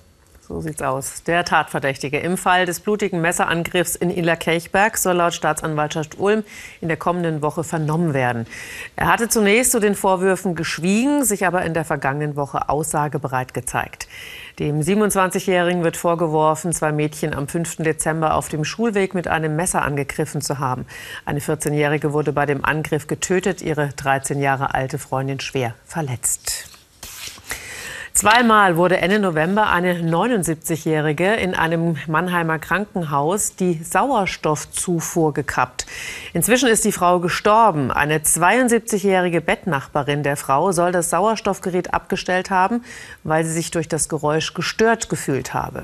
So 0.47 0.61
sieht's 0.61 0.83
aus. 0.83 1.23
Der 1.23 1.43
Tatverdächtige 1.43 2.19
im 2.19 2.37
Fall 2.37 2.67
des 2.67 2.79
blutigen 2.79 3.19
Messerangriffs 3.19 3.95
in 3.95 4.11
Illerkirchberg 4.11 4.95
soll 4.95 5.15
laut 5.15 5.33
Staatsanwaltschaft 5.33 6.19
Ulm 6.19 6.43
in 6.81 6.87
der 6.87 6.97
kommenden 6.97 7.41
Woche 7.41 7.63
vernommen 7.63 8.13
werden. 8.13 8.45
Er 8.95 9.07
hatte 9.07 9.27
zunächst 9.27 9.71
zu 9.71 9.79
den 9.79 9.95
Vorwürfen 9.95 10.53
geschwiegen, 10.53 11.25
sich 11.25 11.47
aber 11.47 11.65
in 11.65 11.73
der 11.73 11.83
vergangenen 11.83 12.35
Woche 12.35 12.69
aussagebereit 12.69 13.55
gezeigt. 13.55 14.07
Dem 14.59 14.79
27-Jährigen 14.79 15.83
wird 15.83 15.97
vorgeworfen, 15.97 16.71
zwei 16.71 16.93
Mädchen 16.93 17.33
am 17.33 17.49
5. 17.49 17.77
Dezember 17.77 18.35
auf 18.35 18.47
dem 18.47 18.63
Schulweg 18.63 19.13
mit 19.13 19.27
einem 19.27 19.57
Messer 19.57 19.81
angegriffen 19.81 20.39
zu 20.39 20.59
haben. 20.59 20.85
Eine 21.25 21.41
14-Jährige 21.41 22.13
wurde 22.13 22.31
bei 22.31 22.45
dem 22.45 22.63
Angriff 22.63 23.07
getötet, 23.07 23.61
ihre 23.61 23.89
13 23.89 24.39
Jahre 24.39 24.73
alte 24.73 24.97
Freundin 24.97 25.41
schwer 25.41 25.75
verletzt. 25.85 26.74
Zweimal 28.15 28.77
wurde 28.77 29.01
Ende 29.01 29.19
November 29.19 29.67
eine 29.67 29.95
79-Jährige 29.95 31.33
in 31.33 31.53
einem 31.53 31.97
Mannheimer 32.07 32.59
Krankenhaus 32.59 33.57
die 33.57 33.83
Sauerstoffzufuhr 33.83 35.33
gekappt. 35.33 35.85
Inzwischen 36.31 36.69
ist 36.69 36.85
die 36.85 36.93
Frau 36.93 37.19
gestorben. 37.19 37.91
Eine 37.91 38.19
72-jährige 38.19 39.41
Bettnachbarin 39.41 40.23
der 40.23 40.37
Frau 40.37 40.71
soll 40.71 40.93
das 40.93 41.09
Sauerstoffgerät 41.09 41.93
abgestellt 41.93 42.51
haben, 42.51 42.85
weil 43.25 43.43
sie 43.43 43.51
sich 43.51 43.69
durch 43.71 43.89
das 43.89 44.07
Geräusch 44.07 44.53
gestört 44.53 45.09
gefühlt 45.09 45.53
habe. 45.53 45.83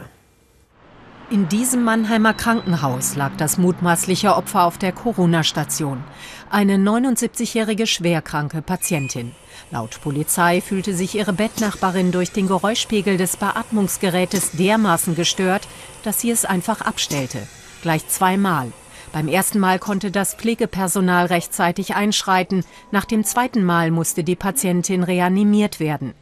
In 1.32 1.48
diesem 1.48 1.86
Mannheimer 1.86 2.34
Krankenhaus 2.34 3.16
lag 3.16 3.32
das 3.38 3.58
mutmaßliche 3.58 4.36
Opfer 4.36 4.66
auf 4.66 4.78
der 4.78 4.92
Corona-Station. 4.92 6.04
Eine 6.50 6.76
79-jährige 6.76 7.88
schwerkranke 7.88 8.62
Patientin. 8.62 9.32
Laut 9.72 10.02
Polizei 10.02 10.60
fühlte 10.60 10.94
sich 10.94 11.16
ihre 11.16 11.32
Bettnachbarin 11.32 12.12
durch 12.12 12.34
den 12.34 12.48
Geräuschpegel 12.48 13.16
des 13.16 13.38
Beatmungsgerätes 13.38 14.52
dermaßen 14.58 15.16
gestört, 15.16 15.70
dass 16.04 16.20
sie 16.20 16.32
es 16.32 16.44
einfach 16.44 16.82
abstellte. 16.82 17.48
Gleich 17.82 18.06
zweimal. 18.10 18.74
Beim 19.12 19.28
ersten 19.28 19.60
Mal 19.60 19.80
konnte 19.80 20.12
das 20.12 20.34
Pflegepersonal 20.36 21.26
rechtzeitig 21.26 21.96
einschreiten. 21.96 22.64
Nach 22.92 23.06
dem 23.06 23.24
zweiten 23.24 23.64
Mal 23.64 23.92
musste 23.92 24.24
die 24.24 24.36
Patientin 24.36 25.04
reanimiert 25.04 25.80
werden. 25.80 26.14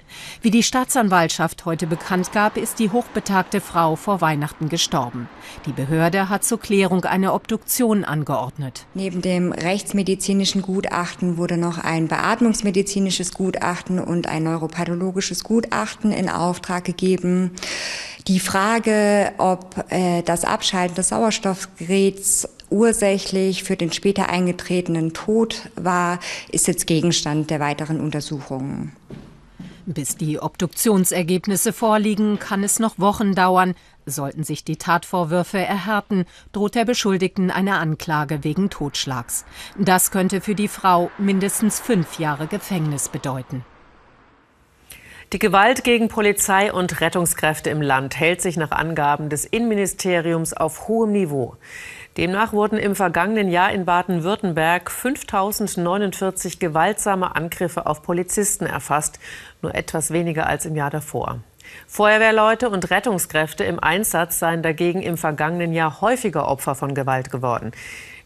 Wie 0.42 0.52
die 0.52 0.64
Staatsanwaltschaft 0.64 1.66
heute 1.66 1.88
bekannt 1.88 2.32
gab, 2.32 2.58
ist 2.58 2.80
die 2.80 2.90
hochbetagte 2.90 3.62
Frau 3.62 3.96
vor 3.96 4.22
Weihnachten 4.22 4.70
gestorben. 4.70 5.30
Die 5.66 5.72
Behörde 5.72 6.30
hat 6.30 6.44
zur 6.44 6.60
Klärung 6.60 7.06
eine 7.06 7.34
Obduktion 7.34 8.04
angeordnet. 8.04 8.86
Neben 8.94 9.22
dem 9.22 9.52
rechtsmedizinischen 9.52 10.62
Gutachten 10.62 11.38
wurde 11.38 11.58
noch 11.58 11.78
ein 11.78 12.08
beatmungsmedizinisches 12.08 13.34
Gutachten 13.34 14.00
und 14.00 14.28
ein 14.28 14.44
neuropathologisches 14.44 15.44
Gutachten 15.44 16.12
in 16.12 16.30
Auftrag 16.30 16.84
gegeben. 16.84 17.52
Die 18.28 18.40
Frage, 18.40 19.32
ob 19.38 19.86
äh, 19.90 20.22
das 20.24 20.46
Abschalten 20.46 20.96
des 20.96 21.10
Sauerstoffgeräts 21.10 22.48
ursächlich 22.70 23.64
für 23.64 23.76
den 23.76 23.92
später 23.92 24.30
eingetretenen 24.30 25.14
Tod 25.14 25.70
war, 25.76 26.20
ist 26.52 26.68
jetzt 26.68 26.86
Gegenstand 26.86 27.50
der 27.50 27.60
weiteren 27.60 28.00
Untersuchungen. 28.00 28.94
Bis 29.86 30.18
die 30.18 30.40
Obduktionsergebnisse 30.40 31.74
vorliegen, 31.74 32.38
kann 32.38 32.64
es 32.64 32.78
noch 32.78 33.00
Wochen 33.00 33.34
dauern. 33.34 33.74
Sollten 34.06 34.44
sich 34.44 34.64
die 34.64 34.78
Tatvorwürfe 34.78 35.58
erhärten, 35.58 36.26
droht 36.52 36.76
der 36.76 36.86
Beschuldigten 36.86 37.50
eine 37.50 37.78
Anklage 37.78 38.44
wegen 38.44 38.70
Totschlags. 38.70 39.46
Das 39.80 40.12
könnte 40.12 40.42
für 40.42 40.54
die 40.54 40.68
Frau 40.68 41.10
mindestens 41.18 41.80
fünf 41.80 42.20
Jahre 42.20 42.46
Gefängnis 42.46 43.10
bedeuten. 43.10 43.66
Die 45.32 45.38
Gewalt 45.38 45.84
gegen 45.84 46.08
Polizei 46.08 46.74
und 46.74 47.02
Rettungskräfte 47.02 47.70
im 47.70 47.84
Land 47.84 48.20
hält 48.20 48.42
sich 48.42 48.58
nach 48.58 48.72
Angaben 48.72 49.30
des 49.30 49.46
Innenministeriums 49.46 50.54
auf 50.54 50.88
hohem 50.88 51.12
Niveau. 51.12 51.56
Demnach 52.18 52.52
wurden 52.52 52.80
im 52.80 52.96
vergangenen 52.96 53.48
Jahr 53.48 53.72
in 53.72 53.86
Baden-Württemberg 53.86 54.90
5049 54.90 56.58
gewaltsame 56.58 57.36
Angriffe 57.36 57.86
auf 57.86 58.02
Polizisten 58.02 58.66
erfasst, 58.66 59.20
nur 59.62 59.76
etwas 59.76 60.10
weniger 60.10 60.48
als 60.48 60.66
im 60.66 60.76
Jahr 60.76 60.90
davor. 60.90 61.38
Feuerwehrleute 61.86 62.68
und 62.72 62.90
Rettungskräfte 62.90 63.64
im 63.64 63.80
Einsatz 63.80 64.40
seien 64.40 64.64
dagegen 64.64 65.04
im 65.04 65.16
vergangenen 65.16 65.74
Jahr 65.74 66.02
häufiger 66.02 66.48
Opfer 66.48 66.74
von 66.74 66.96
Gewalt 66.96 67.30
geworden. 67.30 67.72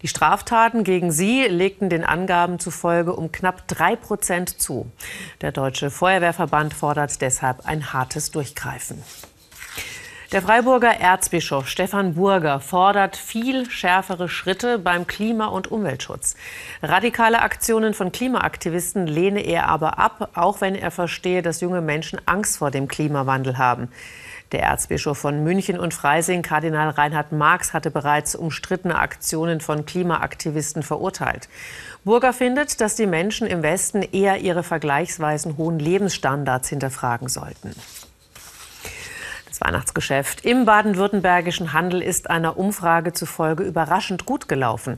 Die 0.04 0.10
Straftaten 0.10 0.84
gegen 0.84 1.14
sie 1.14 1.44
legten 1.44 1.90
den 1.90 2.04
Angaben 2.04 2.60
zufolge 2.60 3.14
um 3.14 3.32
knapp 3.32 3.68
drei 3.70 3.96
Prozent 3.96 4.62
zu. 4.62 4.92
Der 5.40 5.54
Deutsche 5.54 5.90
Feuerwehrverband 5.90 6.74
fordert 6.74 7.22
deshalb 7.22 7.66
ein 7.66 7.94
hartes 7.94 8.30
Durchgreifen. 8.30 9.02
Der 10.34 10.42
Freiburger 10.42 11.00
Erzbischof 11.00 11.70
Stefan 11.70 12.16
Burger 12.16 12.60
fordert 12.60 13.16
viel 13.16 13.70
schärfere 13.70 14.28
Schritte 14.28 14.78
beim 14.78 15.08
Klima- 15.08 15.46
und 15.46 15.72
Umweltschutz. 15.72 16.36
Radikale 16.82 17.42
Aktionen 17.42 17.94
von 17.94 18.12
Klimaaktivisten 18.12 19.08
lehne 19.08 19.42
er 19.42 19.70
aber 19.70 20.00
ab, 20.00 20.32
auch 20.34 20.60
wenn 20.60 20.76
er 20.76 20.92
verstehe, 20.92 21.44
dass 21.44 21.62
junge 21.62 21.82
Menschen 21.82 22.20
Angst 22.26 22.58
vor 22.58 22.72
dem 22.72 22.88
Klimawandel 22.88 23.58
haben. 23.58 23.90
Der 24.54 24.62
Erzbischof 24.62 25.18
von 25.18 25.44
München 25.44 25.80
und 25.80 25.96
Freising, 25.96 26.44
Kardinal 26.44 26.92
Reinhard 26.92 27.32
Marx, 27.32 27.74
hatte 27.74 27.90
bereits 27.90 28.36
umstrittene 28.36 29.00
Aktionen 29.00 29.62
von 29.62 29.88
Klimaaktivisten 29.88 30.84
verurteilt. 30.84 31.50
Burger 32.04 32.34
findet, 32.34 32.80
dass 32.80 32.94
die 32.94 33.08
Menschen 33.08 33.48
im 33.48 33.64
Westen 33.64 34.04
eher 34.04 34.38
ihre 34.38 34.62
vergleichsweise 34.62 35.58
hohen 35.58 35.80
Lebensstandards 35.80 36.70
hinterfragen 36.70 37.30
sollten. 37.30 37.72
Das 39.50 39.60
Weihnachtsgeschäft 39.62 40.46
im 40.46 40.66
baden-württembergischen 40.66 41.74
Handel 41.74 42.04
ist 42.04 42.30
einer 42.30 42.56
Umfrage 42.58 43.14
zufolge 43.14 43.64
überraschend 43.64 44.28
gut 44.28 44.48
gelaufen. 44.48 44.98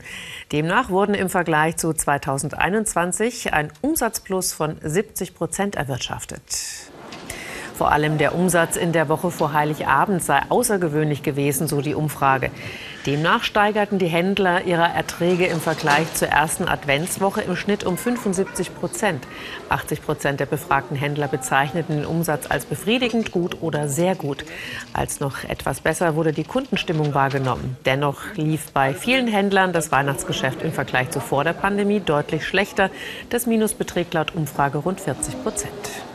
Demnach 0.51 0.89
wurden 0.89 1.15
im 1.15 1.29
Vergleich 1.29 1.77
zu 1.77 1.93
2021 1.93 3.53
ein 3.53 3.71
Umsatzplus 3.79 4.51
von 4.51 4.77
70 4.81 5.33
Prozent 5.33 5.75
erwirtschaftet. 5.75 6.84
Vor 7.77 7.91
allem 7.91 8.17
der 8.17 8.33
Umsatz 8.35 8.77
in 8.77 8.93
der 8.93 9.09
Woche 9.09 9.31
vor 9.31 9.51
Heiligabend 9.51 10.23
sei 10.23 10.39
außergewöhnlich 10.47 11.23
gewesen, 11.23 11.67
so 11.67 11.81
die 11.81 11.93
Umfrage. 11.93 12.49
Demnach 13.05 13.43
steigerten 13.43 13.99
die 13.99 14.07
Händler 14.07 14.63
ihre 14.63 14.83
Erträge 14.83 15.45
im 15.47 15.59
Vergleich 15.59 16.13
zur 16.13 16.29
ersten 16.29 16.69
Adventswoche 16.69 17.41
im 17.41 17.57
Schnitt 17.57 17.83
um 17.83 17.97
75 17.97 18.73
Prozent. 18.73 19.27
80 19.67 20.01
Prozent 20.01 20.39
der 20.39 20.45
befragten 20.45 20.95
Händler 20.95 21.27
bezeichneten 21.27 21.97
den 21.97 22.05
Umsatz 22.05 22.49
als 22.49 22.65
befriedigend, 22.65 23.33
gut 23.33 23.61
oder 23.61 23.89
sehr 23.89 24.15
gut. 24.15 24.45
Als 24.93 25.19
noch 25.19 25.43
etwas 25.43 25.81
besser 25.81 26.15
wurde 26.15 26.31
die 26.31 26.45
Kundenstimmung 26.45 27.13
wahrgenommen. 27.13 27.75
Dennoch 27.85 28.21
lief 28.35 28.71
bei 28.71 28.93
vielen 28.93 29.27
Händlern 29.27 29.73
das 29.73 29.91
Weihnachtsgeschäft 29.91 30.61
im 30.61 30.71
Vergleich 30.71 31.11
zu 31.11 31.19
vor 31.19 31.43
der 31.43 31.53
Pandemie 31.53 31.99
deutlich 31.99 32.47
schlechter. 32.47 32.89
Das 33.29 33.45
Minus 33.45 33.73
beträgt 33.73 34.13
laut 34.13 34.33
Umfrage 34.33 34.77
rund 34.77 35.01
40 35.01 35.43
Prozent. 35.43 36.14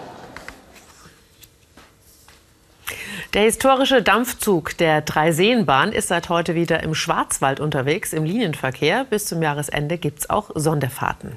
Der 3.33 3.43
historische 3.43 4.03
Dampfzug 4.03 4.77
der 4.79 5.03
Dreiseenbahn 5.03 5.93
ist 5.93 6.09
seit 6.09 6.29
heute 6.31 6.57
wieder 6.57 6.83
im 6.83 6.97
Schwarzwald 6.97 7.61
unterwegs 7.61 8.13
im 8.13 8.25
Linienverkehr. 8.25 9.05
Bis 9.05 9.27
zum 9.27 9.41
Jahresende 9.41 9.99
gibt 9.99 10.19
es 10.19 10.31
auch 10.31 10.51
Sonderfahrten. 10.57 11.37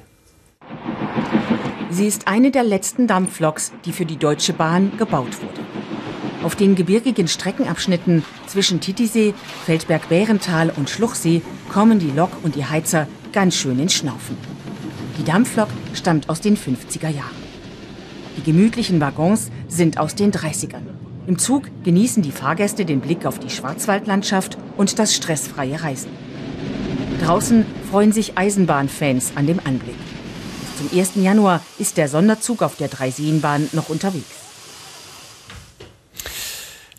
Sie 1.91 2.07
ist 2.07 2.27
eine 2.27 2.49
der 2.49 2.63
letzten 2.63 3.05
Dampfloks, 3.05 3.73
die 3.85 3.91
für 3.91 4.07
die 4.07 4.17
Deutsche 4.17 4.53
Bahn 4.53 4.97
gebaut 4.97 5.39
wurde. 5.39 5.61
Auf 6.43 6.55
den 6.55 6.73
gebirgigen 6.73 7.27
Streckenabschnitten 7.27 8.25
zwischen 8.47 8.81
Titisee, 8.81 9.35
Feldberg-Bärental 9.67 10.71
und 10.75 10.89
Schluchsee 10.89 11.43
kommen 11.71 11.99
die 11.99 12.09
Lok 12.09 12.31
und 12.41 12.55
die 12.55 12.65
Heizer 12.65 13.07
ganz 13.33 13.55
schön 13.55 13.77
ins 13.77 13.93
Schnaufen. 13.93 14.35
Die 15.19 15.23
Dampflok 15.23 15.69
stammt 15.93 16.27
aus 16.27 16.41
den 16.41 16.57
50er 16.57 17.09
Jahren. 17.09 17.43
Die 18.35 18.41
gemütlichen 18.41 18.99
Waggons 18.99 19.51
sind 19.67 19.99
aus 19.99 20.15
den 20.15 20.31
30ern. 20.31 20.92
Im 21.25 21.39
Zug 21.39 21.63
genießen 21.83 22.21
die 22.21 22.31
Fahrgäste 22.31 22.83
den 22.83 22.99
Blick 22.99 23.25
auf 23.25 23.39
die 23.39 23.49
Schwarzwaldlandschaft 23.49 24.57
und 24.75 24.99
das 24.99 25.15
stressfreie 25.15 25.81
Reisen. 25.81 26.11
Draußen 27.21 27.65
freuen 27.89 28.11
sich 28.11 28.37
Eisenbahnfans 28.37 29.33
an 29.35 29.47
dem 29.47 29.59
Anblick. 29.59 29.95
Zum 30.77 30.99
1. 30.99 31.11
Januar 31.15 31.61
ist 31.79 31.95
der 31.95 32.09
Sonderzug 32.09 32.61
auf 32.61 32.75
der 32.75 32.89
Dreiseenbahn 32.89 33.69
noch 33.71 33.87
unterwegs. 33.87 34.25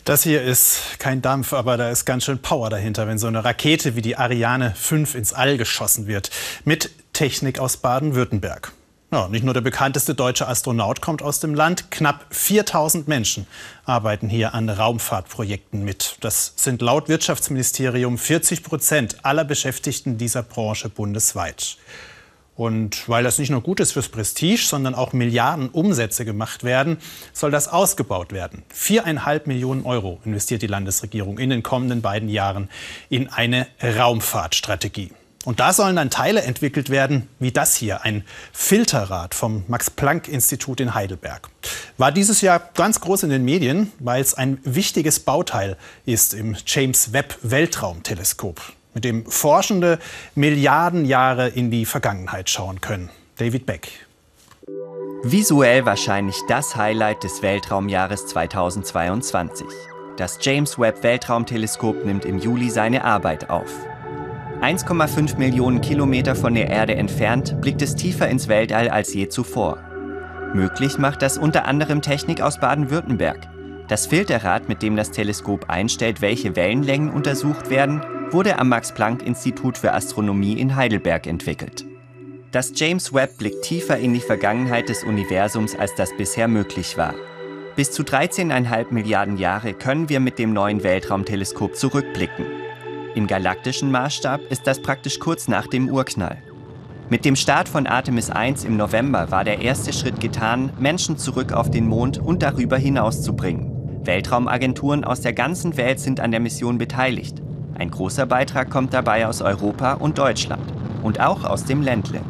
Das 0.04 0.22
hier 0.22 0.42
ist 0.42 0.98
kein 0.98 1.20
Dampf, 1.20 1.52
aber 1.52 1.76
da 1.76 1.90
ist 1.90 2.04
ganz 2.04 2.24
schön 2.24 2.38
Power 2.38 2.70
dahinter, 2.70 3.06
wenn 3.06 3.18
so 3.18 3.26
eine 3.26 3.44
Rakete 3.44 3.96
wie 3.96 4.02
die 4.02 4.16
Ariane 4.16 4.74
5 4.74 5.14
ins 5.14 5.32
All 5.34 5.58
geschossen 5.58 6.06
wird. 6.06 6.30
Mit 6.64 6.90
Technik 7.12 7.58
aus 7.58 7.78
Baden-Württemberg. 7.78 8.72
Ja, 9.14 9.28
nicht 9.28 9.44
nur 9.44 9.54
der 9.54 9.60
bekannteste 9.60 10.12
deutsche 10.16 10.48
Astronaut 10.48 11.00
kommt 11.00 11.22
aus 11.22 11.38
dem 11.38 11.54
Land. 11.54 11.92
Knapp 11.92 12.26
4000 12.30 13.06
Menschen 13.06 13.46
arbeiten 13.84 14.28
hier 14.28 14.54
an 14.54 14.68
Raumfahrtprojekten 14.68 15.84
mit. 15.84 16.16
Das 16.20 16.54
sind 16.56 16.82
laut 16.82 17.08
Wirtschaftsministerium 17.08 18.18
40 18.18 18.64
Prozent 18.64 19.24
aller 19.24 19.44
Beschäftigten 19.44 20.18
dieser 20.18 20.42
Branche 20.42 20.88
bundesweit. 20.88 21.76
Und 22.56 23.08
weil 23.08 23.22
das 23.22 23.38
nicht 23.38 23.50
nur 23.50 23.60
gut 23.60 23.78
ist 23.78 23.92
fürs 23.92 24.08
Prestige, 24.08 24.64
sondern 24.66 24.96
auch 24.96 25.12
Milliarden 25.12 25.68
Umsätze 25.68 26.24
gemacht 26.24 26.64
werden, 26.64 26.98
soll 27.32 27.52
das 27.52 27.68
ausgebaut 27.68 28.32
werden. 28.32 28.64
Viereinhalb 28.68 29.46
Millionen 29.46 29.86
Euro 29.86 30.18
investiert 30.24 30.60
die 30.62 30.66
Landesregierung 30.66 31.38
in 31.38 31.50
den 31.50 31.62
kommenden 31.62 32.02
beiden 32.02 32.28
Jahren 32.28 32.68
in 33.10 33.28
eine 33.28 33.68
Raumfahrtstrategie. 33.80 35.12
Und 35.44 35.60
da 35.60 35.72
sollen 35.72 35.96
dann 35.96 36.10
Teile 36.10 36.42
entwickelt 36.42 36.90
werden, 36.90 37.28
wie 37.38 37.52
das 37.52 37.76
hier, 37.76 38.02
ein 38.02 38.24
Filterrad 38.52 39.34
vom 39.34 39.64
Max-Planck-Institut 39.68 40.80
in 40.80 40.94
Heidelberg. 40.94 41.48
War 41.98 42.12
dieses 42.12 42.40
Jahr 42.40 42.60
ganz 42.74 43.00
groß 43.00 43.24
in 43.24 43.30
den 43.30 43.44
Medien, 43.44 43.92
weil 43.98 44.22
es 44.22 44.34
ein 44.34 44.58
wichtiges 44.64 45.20
Bauteil 45.20 45.76
ist 46.06 46.34
im 46.34 46.56
James 46.66 47.12
Webb 47.12 47.38
Weltraumteleskop, 47.42 48.60
mit 48.94 49.04
dem 49.04 49.26
Forschende 49.26 49.98
Milliarden 50.34 51.04
Jahre 51.04 51.48
in 51.48 51.70
die 51.70 51.84
Vergangenheit 51.84 52.48
schauen 52.48 52.80
können. 52.80 53.10
David 53.36 53.66
Beck. 53.66 53.88
Visuell 55.22 55.84
wahrscheinlich 55.84 56.36
das 56.48 56.76
Highlight 56.76 57.22
des 57.24 57.42
Weltraumjahres 57.42 58.26
2022. 58.26 59.66
Das 60.16 60.38
James 60.40 60.78
Webb 60.78 61.02
Weltraumteleskop 61.02 62.04
nimmt 62.04 62.24
im 62.24 62.38
Juli 62.38 62.70
seine 62.70 63.04
Arbeit 63.04 63.50
auf. 63.50 63.70
1,5 64.64 65.36
Millionen 65.36 65.82
Kilometer 65.82 66.34
von 66.34 66.54
der 66.54 66.70
Erde 66.70 66.94
entfernt 66.94 67.60
blickt 67.60 67.82
es 67.82 67.96
tiefer 67.96 68.30
ins 68.30 68.48
Weltall 68.48 68.88
als 68.88 69.12
je 69.12 69.28
zuvor. 69.28 69.76
Möglich 70.54 70.96
macht 70.96 71.20
das 71.20 71.36
unter 71.36 71.66
anderem 71.66 72.00
Technik 72.00 72.40
aus 72.40 72.60
Baden-Württemberg. 72.60 73.46
Das 73.88 74.06
Filterrad, 74.06 74.66
mit 74.70 74.80
dem 74.80 74.96
das 74.96 75.10
Teleskop 75.10 75.68
einstellt, 75.68 76.22
welche 76.22 76.56
Wellenlängen 76.56 77.10
untersucht 77.10 77.68
werden, 77.68 78.00
wurde 78.30 78.58
am 78.58 78.70
Max-Planck-Institut 78.70 79.76
für 79.76 79.92
Astronomie 79.92 80.58
in 80.58 80.76
Heidelberg 80.76 81.26
entwickelt. 81.26 81.84
Das 82.50 82.72
James 82.74 83.12
Webb 83.12 83.36
blickt 83.36 83.64
tiefer 83.64 83.98
in 83.98 84.14
die 84.14 84.20
Vergangenheit 84.20 84.88
des 84.88 85.04
Universums, 85.04 85.76
als 85.76 85.94
das 85.94 86.16
bisher 86.16 86.48
möglich 86.48 86.96
war. 86.96 87.12
Bis 87.76 87.90
zu 87.90 88.02
13,5 88.02 88.94
Milliarden 88.94 89.36
Jahre 89.36 89.74
können 89.74 90.08
wir 90.08 90.20
mit 90.20 90.38
dem 90.38 90.54
neuen 90.54 90.82
Weltraumteleskop 90.82 91.76
zurückblicken. 91.76 92.63
Im 93.14 93.28
galaktischen 93.28 93.92
Maßstab 93.92 94.40
ist 94.50 94.66
das 94.66 94.82
praktisch 94.82 95.20
kurz 95.20 95.46
nach 95.46 95.68
dem 95.68 95.88
Urknall. 95.88 96.42
Mit 97.10 97.24
dem 97.24 97.36
Start 97.36 97.68
von 97.68 97.86
Artemis 97.86 98.28
1 98.28 98.64
im 98.64 98.76
November 98.76 99.30
war 99.30 99.44
der 99.44 99.60
erste 99.60 99.92
Schritt 99.92 100.20
getan, 100.20 100.72
Menschen 100.80 101.16
zurück 101.16 101.52
auf 101.52 101.70
den 101.70 101.86
Mond 101.86 102.18
und 102.18 102.42
darüber 102.42 102.76
hinaus 102.76 103.22
zu 103.22 103.36
bringen. 103.36 103.70
Weltraumagenturen 104.02 105.04
aus 105.04 105.20
der 105.20 105.32
ganzen 105.32 105.76
Welt 105.76 106.00
sind 106.00 106.18
an 106.18 106.32
der 106.32 106.40
Mission 106.40 106.76
beteiligt. 106.76 107.40
Ein 107.78 107.90
großer 107.90 108.26
Beitrag 108.26 108.68
kommt 108.68 108.92
dabei 108.92 109.28
aus 109.28 109.42
Europa 109.42 109.92
und 109.92 110.18
Deutschland 110.18 110.64
und 111.04 111.20
auch 111.20 111.44
aus 111.44 111.64
dem 111.64 111.82
Ländle. 111.82 112.20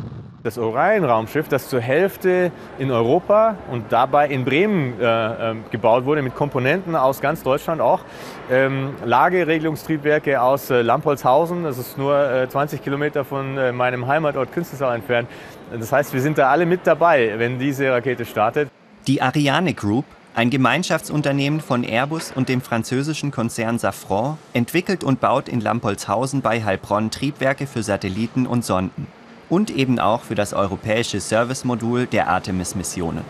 Das 0.45 0.59
Orion-Raumschiff, 0.59 1.49
das 1.49 1.71
zur 1.71 1.81
Hälfte 1.81 2.53
in 2.79 2.91
Europa 2.91 3.57
und 3.71 3.87
dabei 3.89 4.29
in 4.29 4.45
Bremen 4.45 5.01
äh, 5.01 5.53
äh, 5.53 5.55
gebaut 5.71 6.05
wurde, 6.05 6.21
mit 6.21 6.35
Komponenten 6.35 6.95
aus 6.97 7.23
ganz 7.23 7.43
Deutschland 7.43 7.81
auch. 7.81 8.01
Ähm, 8.51 8.91
Lageregelungstriebwerke 9.07 10.43
aus 10.43 10.69
äh, 10.69 10.83
Lampolzhausen, 10.83 11.65
das 11.65 11.79
ist 11.79 11.97
nur 11.97 12.31
äh, 12.31 12.47
20 12.47 12.85
Kilometer 12.85 13.25
von 13.25 13.57
äh, 13.57 13.73
meinem 13.73 14.07
Heimatort 14.07 14.53
Künstelsau 14.53 14.91
entfernt. 14.91 15.31
Das 15.73 15.91
heißt, 15.91 16.13
wir 16.13 16.21
sind 16.21 16.37
da 16.37 16.51
alle 16.51 16.67
mit 16.67 16.87
dabei, 16.87 17.33
wenn 17.39 17.59
diese 17.59 17.91
Rakete 17.91 18.27
startet. 18.27 18.69
Die 19.07 19.23
Ariane 19.23 19.73
Group, 19.73 20.05
ein 20.35 20.51
Gemeinschaftsunternehmen 20.51 21.63
von 21.63 21.85
Airbus 21.85 22.33
und 22.35 22.51
dem 22.51 22.61
französischen 22.61 23.31
Konzern 23.31 23.79
Safran, 23.79 24.37
entwickelt 24.53 25.05
und 25.05 25.23
baut 25.23 25.49
in 25.49 25.63
Lampolzhausen 25.63 26.43
bei 26.43 26.63
Heilbronn 26.63 27.11
Triebwerke 27.11 27.67
für 27.67 27.83
Satelliten 27.83 28.47
und 28.47 28.63
Sonden 28.63 29.07
und 29.49 29.71
eben 29.71 29.99
auch 29.99 30.23
für 30.23 30.35
das 30.35 30.53
europäische 30.53 31.21
Servicemodul 31.21 32.07
der 32.07 32.29
Artemis-Missionen. 32.29 33.25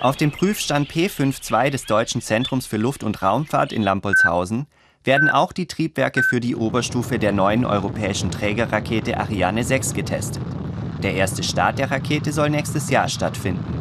Auf 0.00 0.16
dem 0.16 0.30
Prüfstand 0.30 0.90
P52 0.90 1.70
des 1.70 1.84
Deutschen 1.84 2.22
Zentrums 2.22 2.66
für 2.66 2.78
Luft- 2.78 3.04
und 3.04 3.22
Raumfahrt 3.22 3.72
in 3.72 3.82
Lampolzhausen 3.82 4.66
werden 5.04 5.28
auch 5.28 5.52
die 5.52 5.66
Triebwerke 5.66 6.22
für 6.22 6.40
die 6.40 6.56
Oberstufe 6.56 7.18
der 7.18 7.32
neuen 7.32 7.64
europäischen 7.64 8.30
Trägerrakete 8.30 9.18
Ariane 9.18 9.64
6 9.64 9.94
getestet. 9.94 10.42
Der 11.02 11.14
erste 11.14 11.42
Start 11.42 11.78
der 11.78 11.90
Rakete 11.90 12.32
soll 12.32 12.50
nächstes 12.50 12.90
Jahr 12.90 13.08
stattfinden. 13.08 13.80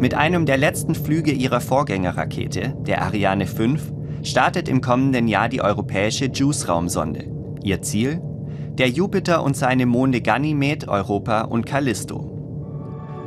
Mit 0.00 0.14
einem 0.14 0.44
der 0.46 0.56
letzten 0.56 0.94
Flüge 0.94 1.30
ihrer 1.30 1.60
Vorgängerrakete, 1.60 2.74
der 2.80 3.02
Ariane 3.02 3.46
5, 3.46 3.92
startet 4.22 4.68
im 4.68 4.80
kommenden 4.80 5.28
Jahr 5.28 5.48
die 5.48 5.62
europäische 5.62 6.26
JUICE-Raumsonde. 6.26 7.30
Ihr 7.62 7.82
Ziel? 7.82 8.20
Der 8.78 8.88
Jupiter 8.88 9.44
und 9.44 9.56
seine 9.56 9.86
Monde 9.86 10.20
Ganymed, 10.20 10.88
Europa 10.88 11.42
und 11.42 11.64
Callisto. 11.64 12.30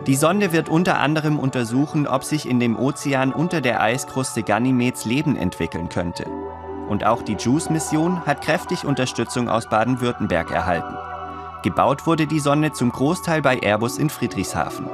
Die 0.05 0.15
Sonde 0.15 0.51
wird 0.51 0.67
unter 0.67 0.99
anderem 0.99 1.39
untersuchen, 1.39 2.05
ob 2.05 2.23
sich 2.23 2.49
in 2.49 2.59
dem 2.59 2.77
Ozean 2.77 3.31
unter 3.31 3.61
der 3.61 3.81
Eiskruste 3.81 4.43
Ganymeds 4.43 5.05
Leben 5.05 5.37
entwickeln 5.37 5.89
könnte. 5.89 6.25
Und 6.89 7.05
auch 7.05 7.21
die 7.21 7.35
JUICE-Mission 7.35 8.25
hat 8.25 8.41
kräftig 8.41 8.85
Unterstützung 8.85 9.49
aus 9.49 9.69
Baden-Württemberg 9.69 10.51
erhalten. 10.51 10.95
Gebaut 11.63 12.05
wurde 12.05 12.27
die 12.27 12.39
Sonde 12.39 12.71
zum 12.73 12.91
Großteil 12.91 13.41
bei 13.41 13.57
Airbus 13.59 13.97
in 13.97 14.09
Friedrichshafen. 14.09 14.87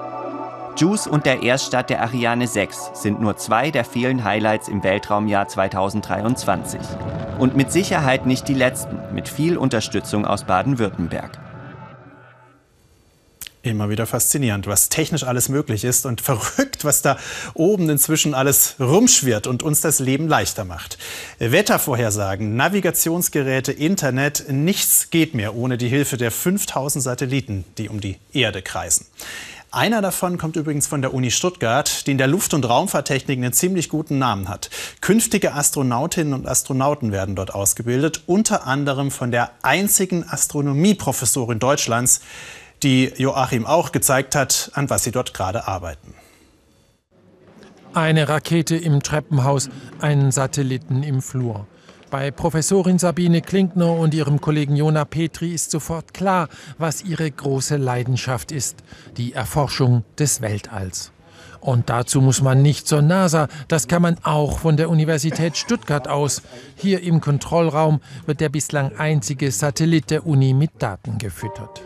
JUICE 0.76 1.08
und 1.08 1.28
der 1.28 1.44
Erststart 1.44 1.92
der 1.92 2.02
Ariane 2.02 2.48
6 2.48 2.92
sind 2.96 3.22
nur 3.22 3.38
zwei 3.38 3.70
der 3.70 3.86
vielen 3.86 4.24
Highlights 4.24 4.68
im 4.68 4.84
Weltraumjahr 4.84 5.48
2023. 5.48 6.80
Und 7.38 7.56
mit 7.56 7.72
Sicherheit 7.72 8.26
nicht 8.26 8.48
die 8.48 8.56
letzten, 8.56 8.98
mit 9.14 9.30
viel 9.30 9.56
Unterstützung 9.56 10.26
aus 10.26 10.46
Baden-Württemberg. 10.46 11.40
Immer 13.62 13.90
wieder 13.90 14.06
faszinierend, 14.08 14.68
was 14.68 14.90
technisch 14.90 15.24
alles 15.24 15.48
möglich 15.48 15.86
ist 15.86 16.08
und 16.08 16.22
verrückt, 16.22 16.84
was 16.84 17.04
da 17.04 17.18
oben 17.54 17.90
inzwischen 17.90 18.34
alles 18.34 18.76
rumschwirrt 18.80 19.46
und 19.46 19.62
uns 19.62 19.80
das 19.80 20.00
Leben 20.00 20.28
leichter 20.28 20.66
macht. 20.66 20.98
Wettervorhersagen, 21.38 22.56
Navigationsgeräte, 22.56 23.72
Internet, 23.72 24.46
nichts 24.50 25.12
geht 25.12 25.36
mehr 25.36 25.56
ohne 25.56 25.78
die 25.78 25.88
Hilfe 25.88 26.18
der 26.18 26.32
5000 26.32 27.04
Satelliten, 27.04 27.64
die 27.78 27.90
um 27.90 28.02
die 28.02 28.18
Erde 28.34 28.64
kreisen. 28.64 29.06
Einer 29.74 30.04
davon 30.04 30.38
kommt 30.38 30.56
übrigens 30.56 30.86
von 30.86 31.02
der 31.02 31.16
Uni 31.16 31.32
Stuttgart, 31.32 32.06
die 32.06 32.12
in 32.12 32.20
der 32.20 32.28
Luft- 32.28 32.54
und 32.54 32.64
Raumfahrttechnik 32.64 33.40
einen 33.40 33.54
ziemlich 33.54 33.90
guten 33.90 34.20
Namen 34.20 34.48
hat. 34.48 34.70
Künftige 35.02 35.56
Astronautinnen 35.56 36.36
und 36.36 36.48
Astronauten 36.48 37.12
werden 37.12 37.36
dort 37.36 37.56
ausgebildet, 37.56 38.22
unter 38.28 38.68
anderem 38.68 39.10
von 39.10 39.32
der 39.32 39.50
einzigen 39.64 40.30
Astronomieprofessorin 40.30 41.58
Deutschlands, 41.58 42.22
die 42.84 43.14
Joachim 43.18 43.66
auch 43.66 43.92
gezeigt 43.92 44.36
hat, 44.36 44.70
an 44.76 44.92
was 44.92 45.06
sie 45.06 45.12
dort 45.12 45.34
gerade 45.34 45.68
arbeiten. 45.68 46.14
Eine 47.96 48.30
Rakete 48.30 48.76
im 48.76 49.02
Treppenhaus, 49.02 49.72
einen 50.00 50.32
Satelliten 50.32 51.02
im 51.02 51.24
Flur. 51.24 51.66
Bei 52.14 52.30
Professorin 52.30 53.00
Sabine 53.00 53.42
Klinkner 53.42 53.92
und 53.92 54.14
ihrem 54.14 54.40
Kollegen 54.40 54.76
Jona 54.76 55.04
Petri 55.04 55.52
ist 55.52 55.72
sofort 55.72 56.14
klar, 56.14 56.48
was 56.78 57.04
ihre 57.04 57.32
große 57.32 57.78
Leidenschaft 57.78 58.52
ist, 58.52 58.84
die 59.18 59.34
Erforschung 59.34 60.04
des 60.20 60.40
Weltalls. 60.40 61.12
Und 61.60 61.90
dazu 61.90 62.22
muss 62.22 62.40
man 62.44 62.62
nicht 62.62 62.88
zur 62.88 63.02
NASA, 63.02 63.48
das 63.68 63.88
kann 63.88 64.04
man 64.04 64.18
auch 64.22 64.60
von 64.60 64.78
der 64.78 64.92
Universität 64.92 65.58
Stuttgart 65.58 66.08
aus. 66.08 66.44
Hier 66.76 67.02
im 67.02 67.20
Kontrollraum 67.20 68.00
wird 68.28 68.42
der 68.42 68.50
bislang 68.50 68.96
einzige 68.96 69.52
Satellit 69.52 70.12
der 70.12 70.28
Uni 70.28 70.54
mit 70.54 70.70
Daten 70.78 71.18
gefüttert. 71.18 71.82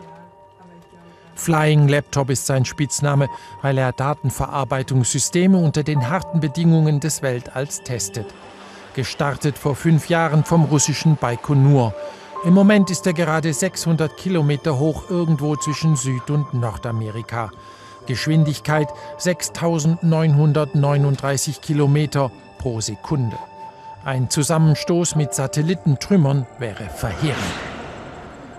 Flying 1.35 1.87
Laptop 1.87 2.31
ist 2.31 2.47
sein 2.47 2.65
Spitzname, 2.65 3.29
weil 3.61 3.77
er 3.77 3.93
Datenverarbeitungssysteme 3.93 5.57
unter 5.57 5.83
den 5.83 6.09
harten 6.09 6.41
Bedingungen 6.41 6.99
des 6.99 7.21
Weltalls 7.21 7.81
testet 7.83 8.25
gestartet 8.97 9.57
vor 9.59 9.75
fünf 9.75 10.09
Jahren 10.09 10.43
vom 10.43 10.65
russischen 10.65 11.15
Baikonur. 11.17 11.93
Im 12.43 12.55
Moment 12.55 12.89
ist 12.89 13.05
er 13.05 13.13
gerade 13.13 13.53
600 13.53 14.17
Kilometer 14.17 14.79
hoch 14.79 15.11
irgendwo 15.11 15.55
zwischen 15.55 15.95
Süd- 15.95 16.31
und 16.31 16.55
Nordamerika. 16.55 17.51
Geschwindigkeit 18.07 18.87
6939 19.19 21.61
Kilometer 21.61 22.31
pro 22.57 22.81
Sekunde. 22.81 23.37
Ein 24.03 24.31
Zusammenstoß 24.31 25.15
mit 25.15 25.35
Satellitentrümmern 25.35 26.47
wäre 26.57 26.89
verheerend. 26.89 27.37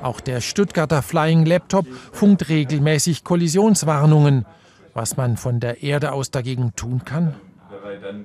Auch 0.03 0.21
der 0.21 0.41
Stuttgarter 0.41 1.03
Flying 1.03 1.47
Laptop 1.47 1.85
funkt 2.13 2.49
regelmäßig 2.49 3.25
Kollisionswarnungen. 3.25 4.47
Was 4.95 5.17
man 5.17 5.37
von 5.37 5.59
der 5.59 5.83
Erde 5.83 6.13
aus 6.13 6.31
dagegen 6.31 6.77
tun 6.77 7.05
kann? 7.05 7.35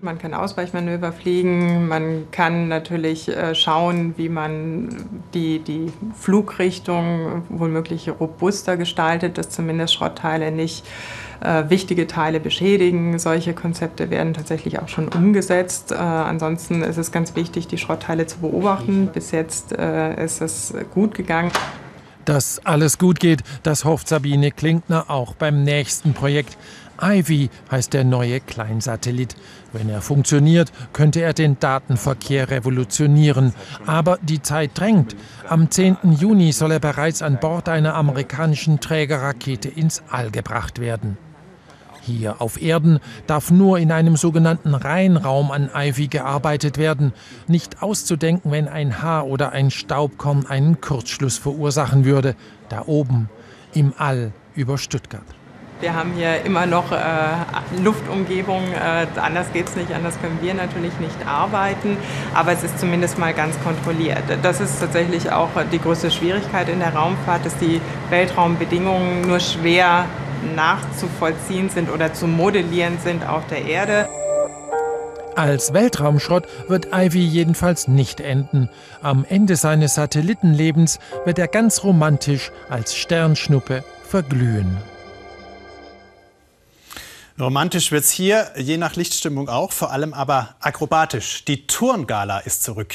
Man 0.02 0.18
kann 0.18 0.34
Ausweichmanöver 0.34 1.12
fliegen, 1.12 1.88
man 1.88 2.28
kann 2.32 2.68
natürlich 2.68 3.30
äh, 3.30 3.56
schauen, 3.56 4.14
wie 4.18 4.30
man 4.30 5.22
die, 5.34 5.60
die 5.60 5.92
Flugrichtung 6.20 7.44
womöglich 7.50 8.10
robuster 8.10 8.78
gestaltet, 8.78 9.38
dass 9.38 9.50
zumindest 9.50 9.94
Schrottteile 9.94 10.52
nicht 10.52 10.86
äh, 11.42 11.70
wichtige 11.70 12.08
Teile 12.08 12.40
beschädigen. 12.40 13.20
Solche 13.20 13.54
Konzepte 13.54 14.10
werden 14.10 14.34
tatsächlich 14.34 14.80
auch 14.80 14.88
schon 14.88 15.10
umgesetzt. 15.10 15.92
Äh, 15.92 15.96
ansonsten 15.96 16.84
ist 16.84 16.98
es 16.98 17.12
ganz 17.12 17.36
wichtig, 17.36 17.68
die 17.68 17.78
Schrottteile 17.78 18.28
zu 18.28 18.40
beobachten. 18.40 19.10
Bis 19.14 19.32
jetzt 19.32 19.74
äh, 19.78 20.24
ist 20.24 20.42
es 20.42 20.74
gut 20.94 21.16
gegangen. 21.16 21.52
Dass 22.26 22.66
alles 22.66 22.98
gut 22.98 23.20
geht, 23.20 23.42
das 23.64 23.84
hofft 23.84 24.08
Sabine 24.08 24.52
Klinkner 24.52 25.10
auch 25.10 25.36
beim 25.36 25.64
nächsten 25.64 26.14
Projekt. 26.14 26.58
Ivy 27.02 27.50
heißt 27.72 27.94
der 27.94 28.04
neue 28.04 28.40
Kleinsatellit. 28.40 29.36
Wenn 29.72 29.90
er 29.90 30.02
funktioniert, 30.02 30.72
könnte 30.94 31.22
er 31.22 31.34
den 31.34 31.60
Datenverkehr 31.60 32.50
revolutionieren. 32.50 33.54
Aber 33.86 34.20
die 34.22 34.42
Zeit 34.42 34.72
drängt. 34.76 35.16
Am 35.48 35.72
10. 35.72 35.98
Juni 36.20 36.52
soll 36.52 36.72
er 36.72 36.80
bereits 36.80 37.22
an 37.22 37.40
Bord 37.40 37.70
einer 37.70 37.96
amerikanischen 37.96 38.80
Trägerrakete 38.80 39.70
ins 39.70 40.04
All 40.10 40.32
gebracht 40.32 40.80
werden. 40.80 41.18
Hier 42.06 42.42
auf 42.42 42.62
Erden 42.62 43.00
darf 43.28 43.50
nur 43.50 43.80
in 43.80 43.92
einem 43.92 44.18
sogenannten 44.18 44.76
Reinraum 44.76 45.52
an 45.52 45.70
Ivy 45.74 46.08
gearbeitet 46.08 46.78
werden. 46.78 47.14
Nicht 47.48 47.82
auszudenken, 47.82 48.52
wenn 48.52 48.68
ein 48.68 49.02
Haar 49.02 49.26
oder 49.26 49.54
ein 49.54 49.72
Staubkorn 49.72 50.46
einen 50.46 50.82
Kurzschluss 50.82 51.38
verursachen 51.38 52.04
würde. 52.04 52.36
Da 52.68 52.84
oben, 52.88 53.30
im 53.74 53.94
All 53.98 54.34
über 54.54 54.78
Stuttgart. 54.78 55.24
Wir 55.82 55.94
haben 55.94 56.14
hier 56.16 56.46
immer 56.46 56.66
noch 56.66 56.92
äh, 56.92 56.98
Luftumgebung, 57.82 58.62
äh, 58.72 59.06
anders 59.20 59.52
geht 59.52 59.68
es 59.68 59.76
nicht, 59.76 59.92
anders 59.92 60.20
können 60.22 60.40
wir 60.42 60.54
natürlich 60.54 60.98
nicht 61.00 61.28
arbeiten, 61.28 61.98
aber 62.34 62.54
es 62.54 62.64
ist 62.64 62.80
zumindest 62.80 63.18
mal 63.18 63.34
ganz 63.34 63.62
kontrolliert. 63.64 64.24
Das 64.42 64.62
ist 64.62 64.80
tatsächlich 64.80 65.32
auch 65.32 65.50
die 65.72 65.80
größte 65.80 66.10
Schwierigkeit 66.10 66.70
in 66.70 66.80
der 66.80 66.96
Raumfahrt, 66.96 67.46
dass 67.46 67.58
die 67.58 67.82
Weltraumbedingungen 68.10 69.28
nur 69.28 69.40
schwer 69.40 70.06
nachzuvollziehen 70.56 71.70
sind 71.70 71.90
oder 71.92 72.14
zu 72.14 72.28
modellieren 72.28 72.98
sind 73.04 73.28
auf 73.28 73.46
der 73.48 73.66
Erde. 73.66 74.08
Als 75.36 75.74
Weltraumschrott 75.74 76.48
wird 76.68 76.90
Ivy 76.94 77.26
jedenfalls 77.26 77.88
nicht 77.88 78.20
enden. 78.20 78.70
Am 79.02 79.26
Ende 79.28 79.56
seines 79.56 79.96
Satellitenlebens 79.96 81.00
wird 81.26 81.40
er 81.40 81.48
ganz 81.48 81.84
romantisch 81.84 82.52
als 82.70 82.96
Sternschnuppe 82.96 83.84
verglühen. 84.04 84.78
Romantisch 87.40 87.92
wird 87.92 88.04
es 88.04 88.12
hier, 88.12 88.52
je 88.58 88.78
nach 88.78 88.96
Lichtstimmung 88.96 89.50
auch, 89.50 89.72
vor 89.72 89.92
allem 89.92 90.14
aber 90.14 90.56
akrobatisch. 90.60 91.44
Die 91.46 91.66
Turngala 91.66 92.40
ist 92.40 92.64
zurück. 92.64 92.94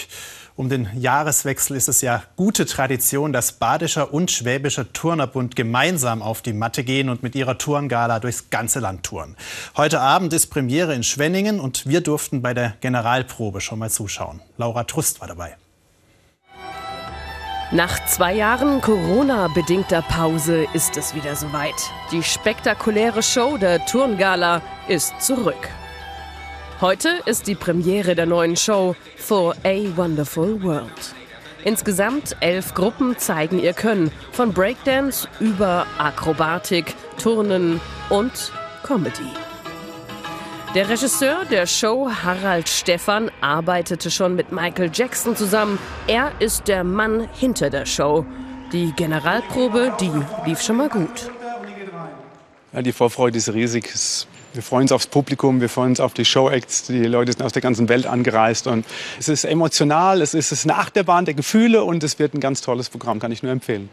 Um 0.54 0.68
den 0.68 0.88
Jahreswechsel 0.94 1.76
ist 1.76 1.88
es 1.88 2.02
ja 2.02 2.22
gute 2.36 2.64
Tradition, 2.64 3.32
dass 3.32 3.52
Badischer 3.52 4.12
und 4.12 4.30
Schwäbischer 4.30 4.92
Turnerbund 4.92 5.56
gemeinsam 5.56 6.22
auf 6.22 6.40
die 6.40 6.52
Matte 6.52 6.84
gehen 6.84 7.08
und 7.08 7.22
mit 7.24 7.34
ihrer 7.34 7.58
Turngala 7.58 8.20
durchs 8.20 8.50
ganze 8.50 8.78
Land 8.78 9.04
touren. 9.04 9.36
Heute 9.76 10.00
Abend 10.00 10.32
ist 10.32 10.48
Premiere 10.48 10.94
in 10.94 11.02
Schwenningen 11.02 11.58
und 11.58 11.86
wir 11.86 12.00
durften 12.00 12.40
bei 12.40 12.54
der 12.54 12.74
Generalprobe 12.80 13.60
schon 13.60 13.80
mal 13.80 13.90
zuschauen. 13.90 14.40
Laura 14.56 14.84
Trust 14.84 15.20
war 15.20 15.26
dabei. 15.26 15.56
Nach 17.70 18.02
zwei 18.06 18.32
Jahren 18.32 18.80
Corona-bedingter 18.80 20.00
Pause 20.00 20.66
ist 20.72 20.96
es 20.96 21.14
wieder 21.14 21.36
soweit. 21.36 21.74
Die 22.10 22.22
spektakuläre 22.22 23.22
Show 23.22 23.58
der 23.58 23.84
Turngala 23.84 24.62
ist 24.88 25.20
zurück. 25.20 25.68
Heute 26.80 27.10
ist 27.26 27.46
die 27.46 27.54
Premiere 27.54 28.14
der 28.14 28.24
neuen 28.24 28.56
Show 28.56 28.96
For 29.18 29.54
a 29.64 29.96
Wonderful 29.96 30.62
World. 30.62 31.14
Insgesamt 31.62 32.36
elf 32.40 32.72
Gruppen 32.72 33.18
zeigen 33.18 33.58
ihr 33.58 33.74
Können, 33.74 34.12
von 34.32 34.54
Breakdance 34.54 35.28
über 35.38 35.86
Akrobatik, 35.98 36.94
Turnen 37.22 37.82
und 38.08 38.50
Comedy. 38.82 39.47
Der 40.74 40.86
Regisseur 40.86 41.46
der 41.46 41.66
Show, 41.66 42.10
Harald 42.10 42.68
Stephan, 42.68 43.30
arbeitete 43.40 44.10
schon 44.10 44.36
mit 44.36 44.52
Michael 44.52 44.90
Jackson 44.92 45.34
zusammen. 45.34 45.78
Er 46.06 46.30
ist 46.40 46.68
der 46.68 46.84
Mann 46.84 47.26
hinter 47.32 47.70
der 47.70 47.86
Show. 47.86 48.26
Die 48.72 48.92
Generalprobe, 48.92 49.94
die 49.98 50.10
lief 50.44 50.60
schon 50.60 50.76
mal 50.76 50.90
gut. 50.90 51.30
Ja, 52.74 52.82
die 52.82 52.92
Vorfreude 52.92 53.38
ist 53.38 53.50
riesig. 53.52 53.90
Wir 54.52 54.62
freuen 54.62 54.82
uns 54.82 54.92
aufs 54.92 55.06
Publikum, 55.06 55.62
wir 55.62 55.70
freuen 55.70 55.90
uns 55.90 56.00
auf 56.00 56.12
die 56.12 56.26
Show-Acts. 56.26 56.84
Die 56.84 57.04
Leute 57.04 57.32
sind 57.32 57.42
aus 57.42 57.52
der 57.52 57.62
ganzen 57.62 57.88
Welt 57.88 58.06
angereist. 58.06 58.66
Und 58.66 58.84
es 59.18 59.28
ist 59.28 59.44
emotional, 59.44 60.20
es 60.20 60.34
ist 60.34 60.64
eine 60.64 60.76
Achterbahn 60.76 61.24
der 61.24 61.32
Gefühle 61.32 61.82
und 61.82 62.04
es 62.04 62.18
wird 62.18 62.34
ein 62.34 62.40
ganz 62.40 62.60
tolles 62.60 62.90
Programm, 62.90 63.20
kann 63.20 63.32
ich 63.32 63.42
nur 63.42 63.52
empfehlen. 63.52 63.88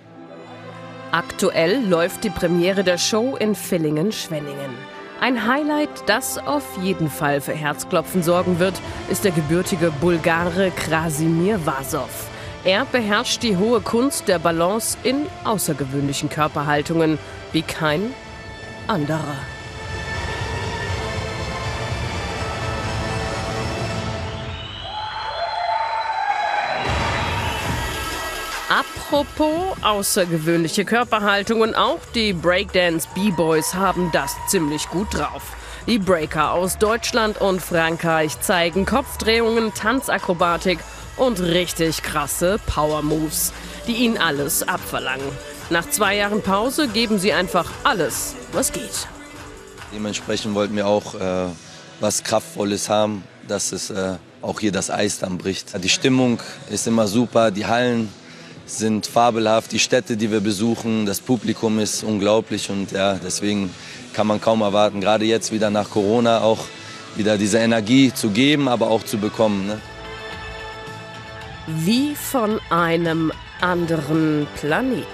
Aktuell 1.11 1.85
läuft 1.87 2.25
die 2.25 2.29
Premiere 2.29 2.83
der 2.83 2.97
Show 2.97 3.37
in 3.37 3.55
Villingen-Schwenningen. 3.55 4.94
Ein 5.21 5.47
Highlight, 5.47 5.89
das 6.07 6.37
auf 6.37 6.77
jeden 6.81 7.09
Fall 7.09 7.39
für 7.39 7.53
Herzklopfen 7.53 8.21
sorgen 8.21 8.59
wird, 8.59 8.75
ist 9.09 9.23
der 9.23 9.31
gebürtige 9.31 9.91
Bulgare 9.91 10.71
Krasimir 10.71 11.65
Vasov. 11.65 12.29
Er 12.65 12.85
beherrscht 12.85 13.41
die 13.41 13.55
hohe 13.55 13.79
Kunst 13.79 14.27
der 14.27 14.39
Balance 14.39 14.97
in 15.03 15.27
außergewöhnlichen 15.45 16.29
Körperhaltungen 16.29 17.17
wie 17.53 17.61
kein 17.61 18.13
anderer. 18.87 19.37
Apropos 29.15 29.77
außergewöhnliche 29.81 30.83
Körperhaltungen, 30.83 31.73
auch 31.73 32.01
die 32.13 32.33
Breakdance 32.33 33.07
B-Boys 33.15 33.73
haben 33.73 34.09
das 34.11 34.35
ziemlich 34.49 34.89
gut 34.89 35.07
drauf. 35.13 35.55
Die 35.87 35.99
Breaker 35.99 36.51
aus 36.51 36.77
Deutschland 36.77 37.39
und 37.39 37.61
Frankreich 37.61 38.37
zeigen 38.41 38.85
Kopfdrehungen, 38.85 39.73
Tanzakrobatik 39.73 40.79
und 41.15 41.39
richtig 41.39 42.03
krasse 42.03 42.59
Power 42.65 43.03
Moves, 43.03 43.53
die 43.87 43.93
ihnen 43.93 44.17
alles 44.17 44.67
abverlangen. 44.67 45.29
Nach 45.69 45.89
zwei 45.89 46.17
Jahren 46.17 46.41
Pause 46.41 46.89
geben 46.89 47.17
sie 47.17 47.31
einfach 47.31 47.71
alles, 47.85 48.35
was 48.51 48.73
geht. 48.73 49.07
Dementsprechend 49.93 50.55
wollten 50.55 50.75
wir 50.75 50.87
auch 50.87 51.15
äh, 51.15 51.45
was 52.01 52.21
Kraftvolles 52.21 52.89
haben, 52.89 53.23
dass 53.47 53.71
es 53.71 53.91
äh, 53.91 54.17
auch 54.41 54.59
hier 54.59 54.73
das 54.73 54.91
Eis 54.91 55.19
dann 55.19 55.37
bricht. 55.37 55.81
Die 55.81 55.87
Stimmung 55.87 56.41
ist 56.69 56.85
immer 56.85 57.07
super, 57.07 57.49
die 57.51 57.65
Hallen 57.65 58.11
sind 58.65 59.07
fabelhaft. 59.07 59.71
Die 59.71 59.79
Städte, 59.79 60.17
die 60.17 60.31
wir 60.31 60.41
besuchen, 60.41 61.05
das 61.05 61.19
Publikum 61.19 61.79
ist 61.79 62.03
unglaublich 62.03 62.69
und 62.69 62.91
ja, 62.91 63.15
deswegen 63.15 63.69
kann 64.13 64.27
man 64.27 64.41
kaum 64.41 64.61
erwarten, 64.61 65.01
gerade 65.01 65.25
jetzt 65.25 65.51
wieder 65.51 65.69
nach 65.69 65.89
Corona 65.89 66.41
auch 66.41 66.65
wieder 67.15 67.37
diese 67.37 67.59
Energie 67.59 68.13
zu 68.13 68.29
geben, 68.29 68.67
aber 68.67 68.89
auch 68.89 69.03
zu 69.03 69.17
bekommen. 69.17 69.67
Ne? 69.67 69.79
Wie 71.67 72.15
von 72.15 72.59
einem 72.69 73.31
anderen 73.61 74.47
Planeten. 74.59 75.05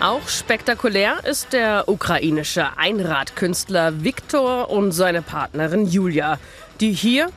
Auch 0.00 0.28
spektakulär 0.28 1.24
ist 1.24 1.52
der 1.52 1.88
ukrainische 1.88 2.76
Einradkünstler 2.76 4.04
Viktor 4.04 4.70
und 4.70 4.92
seine 4.92 5.22
Partnerin 5.22 5.86
Julia, 5.86 6.38
die 6.78 6.92
hier 6.92 7.30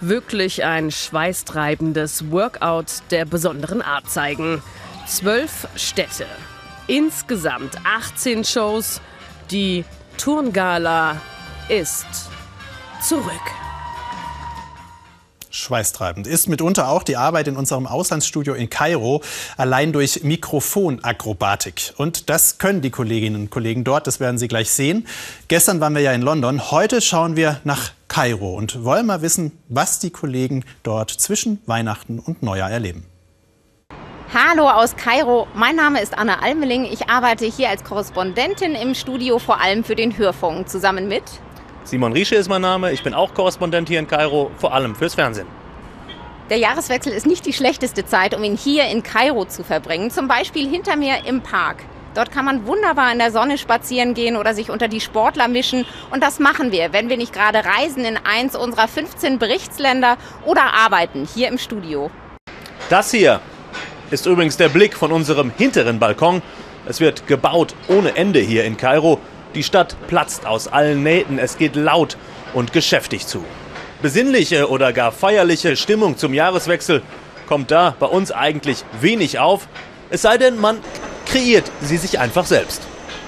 wirklich 0.00 0.64
ein 0.64 0.90
schweißtreibendes 0.90 2.30
Workout 2.30 3.02
der 3.10 3.24
besonderen 3.24 3.82
Art 3.82 4.10
zeigen. 4.10 4.62
Zwölf 5.06 5.68
Städte, 5.74 6.26
insgesamt 6.86 7.76
18 7.84 8.44
Shows. 8.44 9.00
Die 9.50 9.84
Turngala 10.18 11.20
ist 11.68 12.06
zurück. 13.02 13.57
Schweißtreibend 15.58 16.26
ist 16.26 16.48
mitunter 16.48 16.88
auch 16.88 17.02
die 17.02 17.16
Arbeit 17.16 17.48
in 17.48 17.56
unserem 17.56 17.86
Auslandsstudio 17.86 18.54
in 18.54 18.70
Kairo, 18.70 19.22
allein 19.56 19.92
durch 19.92 20.22
Mikrofonakrobatik. 20.22 21.94
Und 21.96 22.30
das 22.30 22.58
können 22.58 22.80
die 22.80 22.90
Kolleginnen 22.90 23.42
und 23.42 23.50
Kollegen 23.50 23.84
dort, 23.84 24.06
das 24.06 24.20
werden 24.20 24.38
Sie 24.38 24.48
gleich 24.48 24.70
sehen. 24.70 25.06
Gestern 25.48 25.80
waren 25.80 25.94
wir 25.94 26.02
ja 26.02 26.12
in 26.12 26.22
London, 26.22 26.70
heute 26.70 27.00
schauen 27.00 27.36
wir 27.36 27.60
nach 27.64 27.90
Kairo 28.06 28.54
und 28.54 28.84
wollen 28.84 29.06
mal 29.06 29.20
wissen, 29.20 29.52
was 29.68 29.98
die 29.98 30.10
Kollegen 30.10 30.64
dort 30.82 31.10
zwischen 31.10 31.60
Weihnachten 31.66 32.18
und 32.18 32.42
Neujahr 32.42 32.70
erleben. 32.70 33.04
Hallo 34.32 34.68
aus 34.68 34.94
Kairo, 34.94 35.46
mein 35.54 35.74
Name 35.74 36.02
ist 36.02 36.16
Anna 36.16 36.40
Almeling. 36.40 36.84
Ich 36.84 37.08
arbeite 37.08 37.46
hier 37.46 37.70
als 37.70 37.82
Korrespondentin 37.82 38.74
im 38.74 38.94
Studio, 38.94 39.38
vor 39.38 39.58
allem 39.58 39.84
für 39.84 39.96
den 39.96 40.18
Hörfunk, 40.18 40.68
zusammen 40.68 41.08
mit 41.08 41.22
Simon 41.88 42.12
Riesche 42.12 42.34
ist 42.34 42.50
mein 42.50 42.60
Name. 42.60 42.92
Ich 42.92 43.02
bin 43.02 43.14
auch 43.14 43.32
Korrespondent 43.32 43.88
hier 43.88 43.98
in 43.98 44.06
Kairo, 44.06 44.50
vor 44.58 44.74
allem 44.74 44.94
fürs 44.94 45.14
Fernsehen. 45.14 45.46
Der 46.50 46.58
Jahreswechsel 46.58 47.14
ist 47.14 47.24
nicht 47.24 47.46
die 47.46 47.54
schlechteste 47.54 48.04
Zeit, 48.04 48.36
um 48.36 48.44
ihn 48.44 48.58
hier 48.58 48.84
in 48.88 49.02
Kairo 49.02 49.46
zu 49.46 49.64
verbringen. 49.64 50.10
Zum 50.10 50.28
Beispiel 50.28 50.68
hinter 50.68 50.96
mir 50.96 51.24
im 51.24 51.40
Park. 51.40 51.78
Dort 52.14 52.30
kann 52.30 52.44
man 52.44 52.66
wunderbar 52.66 53.10
in 53.10 53.18
der 53.18 53.30
Sonne 53.30 53.56
spazieren 53.56 54.12
gehen 54.12 54.36
oder 54.36 54.52
sich 54.52 54.68
unter 54.68 54.86
die 54.86 55.00
Sportler 55.00 55.48
mischen. 55.48 55.86
Und 56.10 56.22
das 56.22 56.38
machen 56.38 56.72
wir, 56.72 56.92
wenn 56.92 57.08
wir 57.08 57.16
nicht 57.16 57.32
gerade 57.32 57.64
reisen 57.64 58.04
in 58.04 58.18
eins 58.18 58.54
unserer 58.54 58.86
15 58.86 59.38
Berichtsländer 59.38 60.18
oder 60.44 60.74
arbeiten 60.74 61.26
hier 61.34 61.48
im 61.48 61.56
Studio. 61.56 62.10
Das 62.90 63.12
hier 63.12 63.40
ist 64.10 64.26
übrigens 64.26 64.58
der 64.58 64.68
Blick 64.68 64.94
von 64.94 65.10
unserem 65.10 65.50
hinteren 65.56 65.98
Balkon. 65.98 66.42
Es 66.86 67.00
wird 67.00 67.26
gebaut 67.26 67.74
ohne 67.88 68.14
Ende 68.14 68.40
hier 68.40 68.64
in 68.64 68.76
Kairo. 68.76 69.20
Die 69.54 69.62
Stadt 69.62 69.96
platzt 70.08 70.46
aus 70.46 70.68
allen 70.68 71.02
Nähten, 71.02 71.38
es 71.38 71.56
geht 71.56 71.74
laut 71.74 72.16
und 72.54 72.72
geschäftig 72.72 73.26
zu. 73.26 73.44
Besinnliche 74.02 74.68
oder 74.68 74.92
gar 74.92 75.10
feierliche 75.10 75.76
Stimmung 75.76 76.16
zum 76.16 76.34
Jahreswechsel 76.34 77.02
kommt 77.48 77.70
da 77.70 77.96
bei 77.98 78.06
uns 78.06 78.30
eigentlich 78.30 78.84
wenig 79.00 79.38
auf, 79.38 79.68
es 80.10 80.22
sei 80.22 80.38
denn, 80.38 80.60
man 80.60 80.78
kreiert 81.26 81.70
sie 81.80 81.96
sich 81.96 82.18
einfach 82.18 82.46
selbst. 82.46 82.86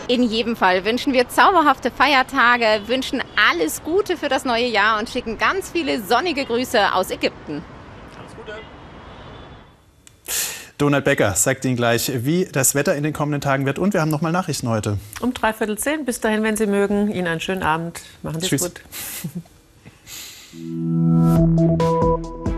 In 0.08 0.22
jedem 0.22 0.56
Fall 0.56 0.84
wünschen 0.84 1.12
wir 1.12 1.28
zauberhafte 1.28 1.90
Feiertage, 1.90 2.82
wünschen 2.86 3.22
alles 3.50 3.82
Gute 3.82 4.16
für 4.16 4.28
das 4.28 4.44
neue 4.44 4.66
Jahr 4.66 4.98
und 4.98 5.08
schicken 5.08 5.38
ganz 5.38 5.70
viele 5.70 6.02
sonnige 6.02 6.44
Grüße 6.44 6.92
aus 6.94 7.10
Ägypten. 7.10 7.62
Donald 10.80 11.04
Becker 11.04 11.34
sagt 11.34 11.66
Ihnen 11.66 11.76
gleich, 11.76 12.10
wie 12.24 12.46
das 12.46 12.74
Wetter 12.74 12.96
in 12.96 13.02
den 13.02 13.12
kommenden 13.12 13.42
Tagen 13.42 13.66
wird. 13.66 13.78
Und 13.78 13.92
wir 13.92 14.00
haben 14.00 14.10
noch 14.10 14.22
mal 14.22 14.32
Nachrichten 14.32 14.66
heute. 14.68 14.96
Um 15.20 15.34
dreiviertel 15.34 15.76
zehn. 15.76 16.06
Bis 16.06 16.20
dahin, 16.20 16.42
wenn 16.42 16.56
Sie 16.56 16.66
mögen. 16.66 17.10
Ihnen 17.10 17.26
einen 17.26 17.40
schönen 17.40 17.62
Abend. 17.62 18.00
Machen 18.22 18.40
Sie 18.40 18.54
es 18.54 18.62
gut. 18.62 18.80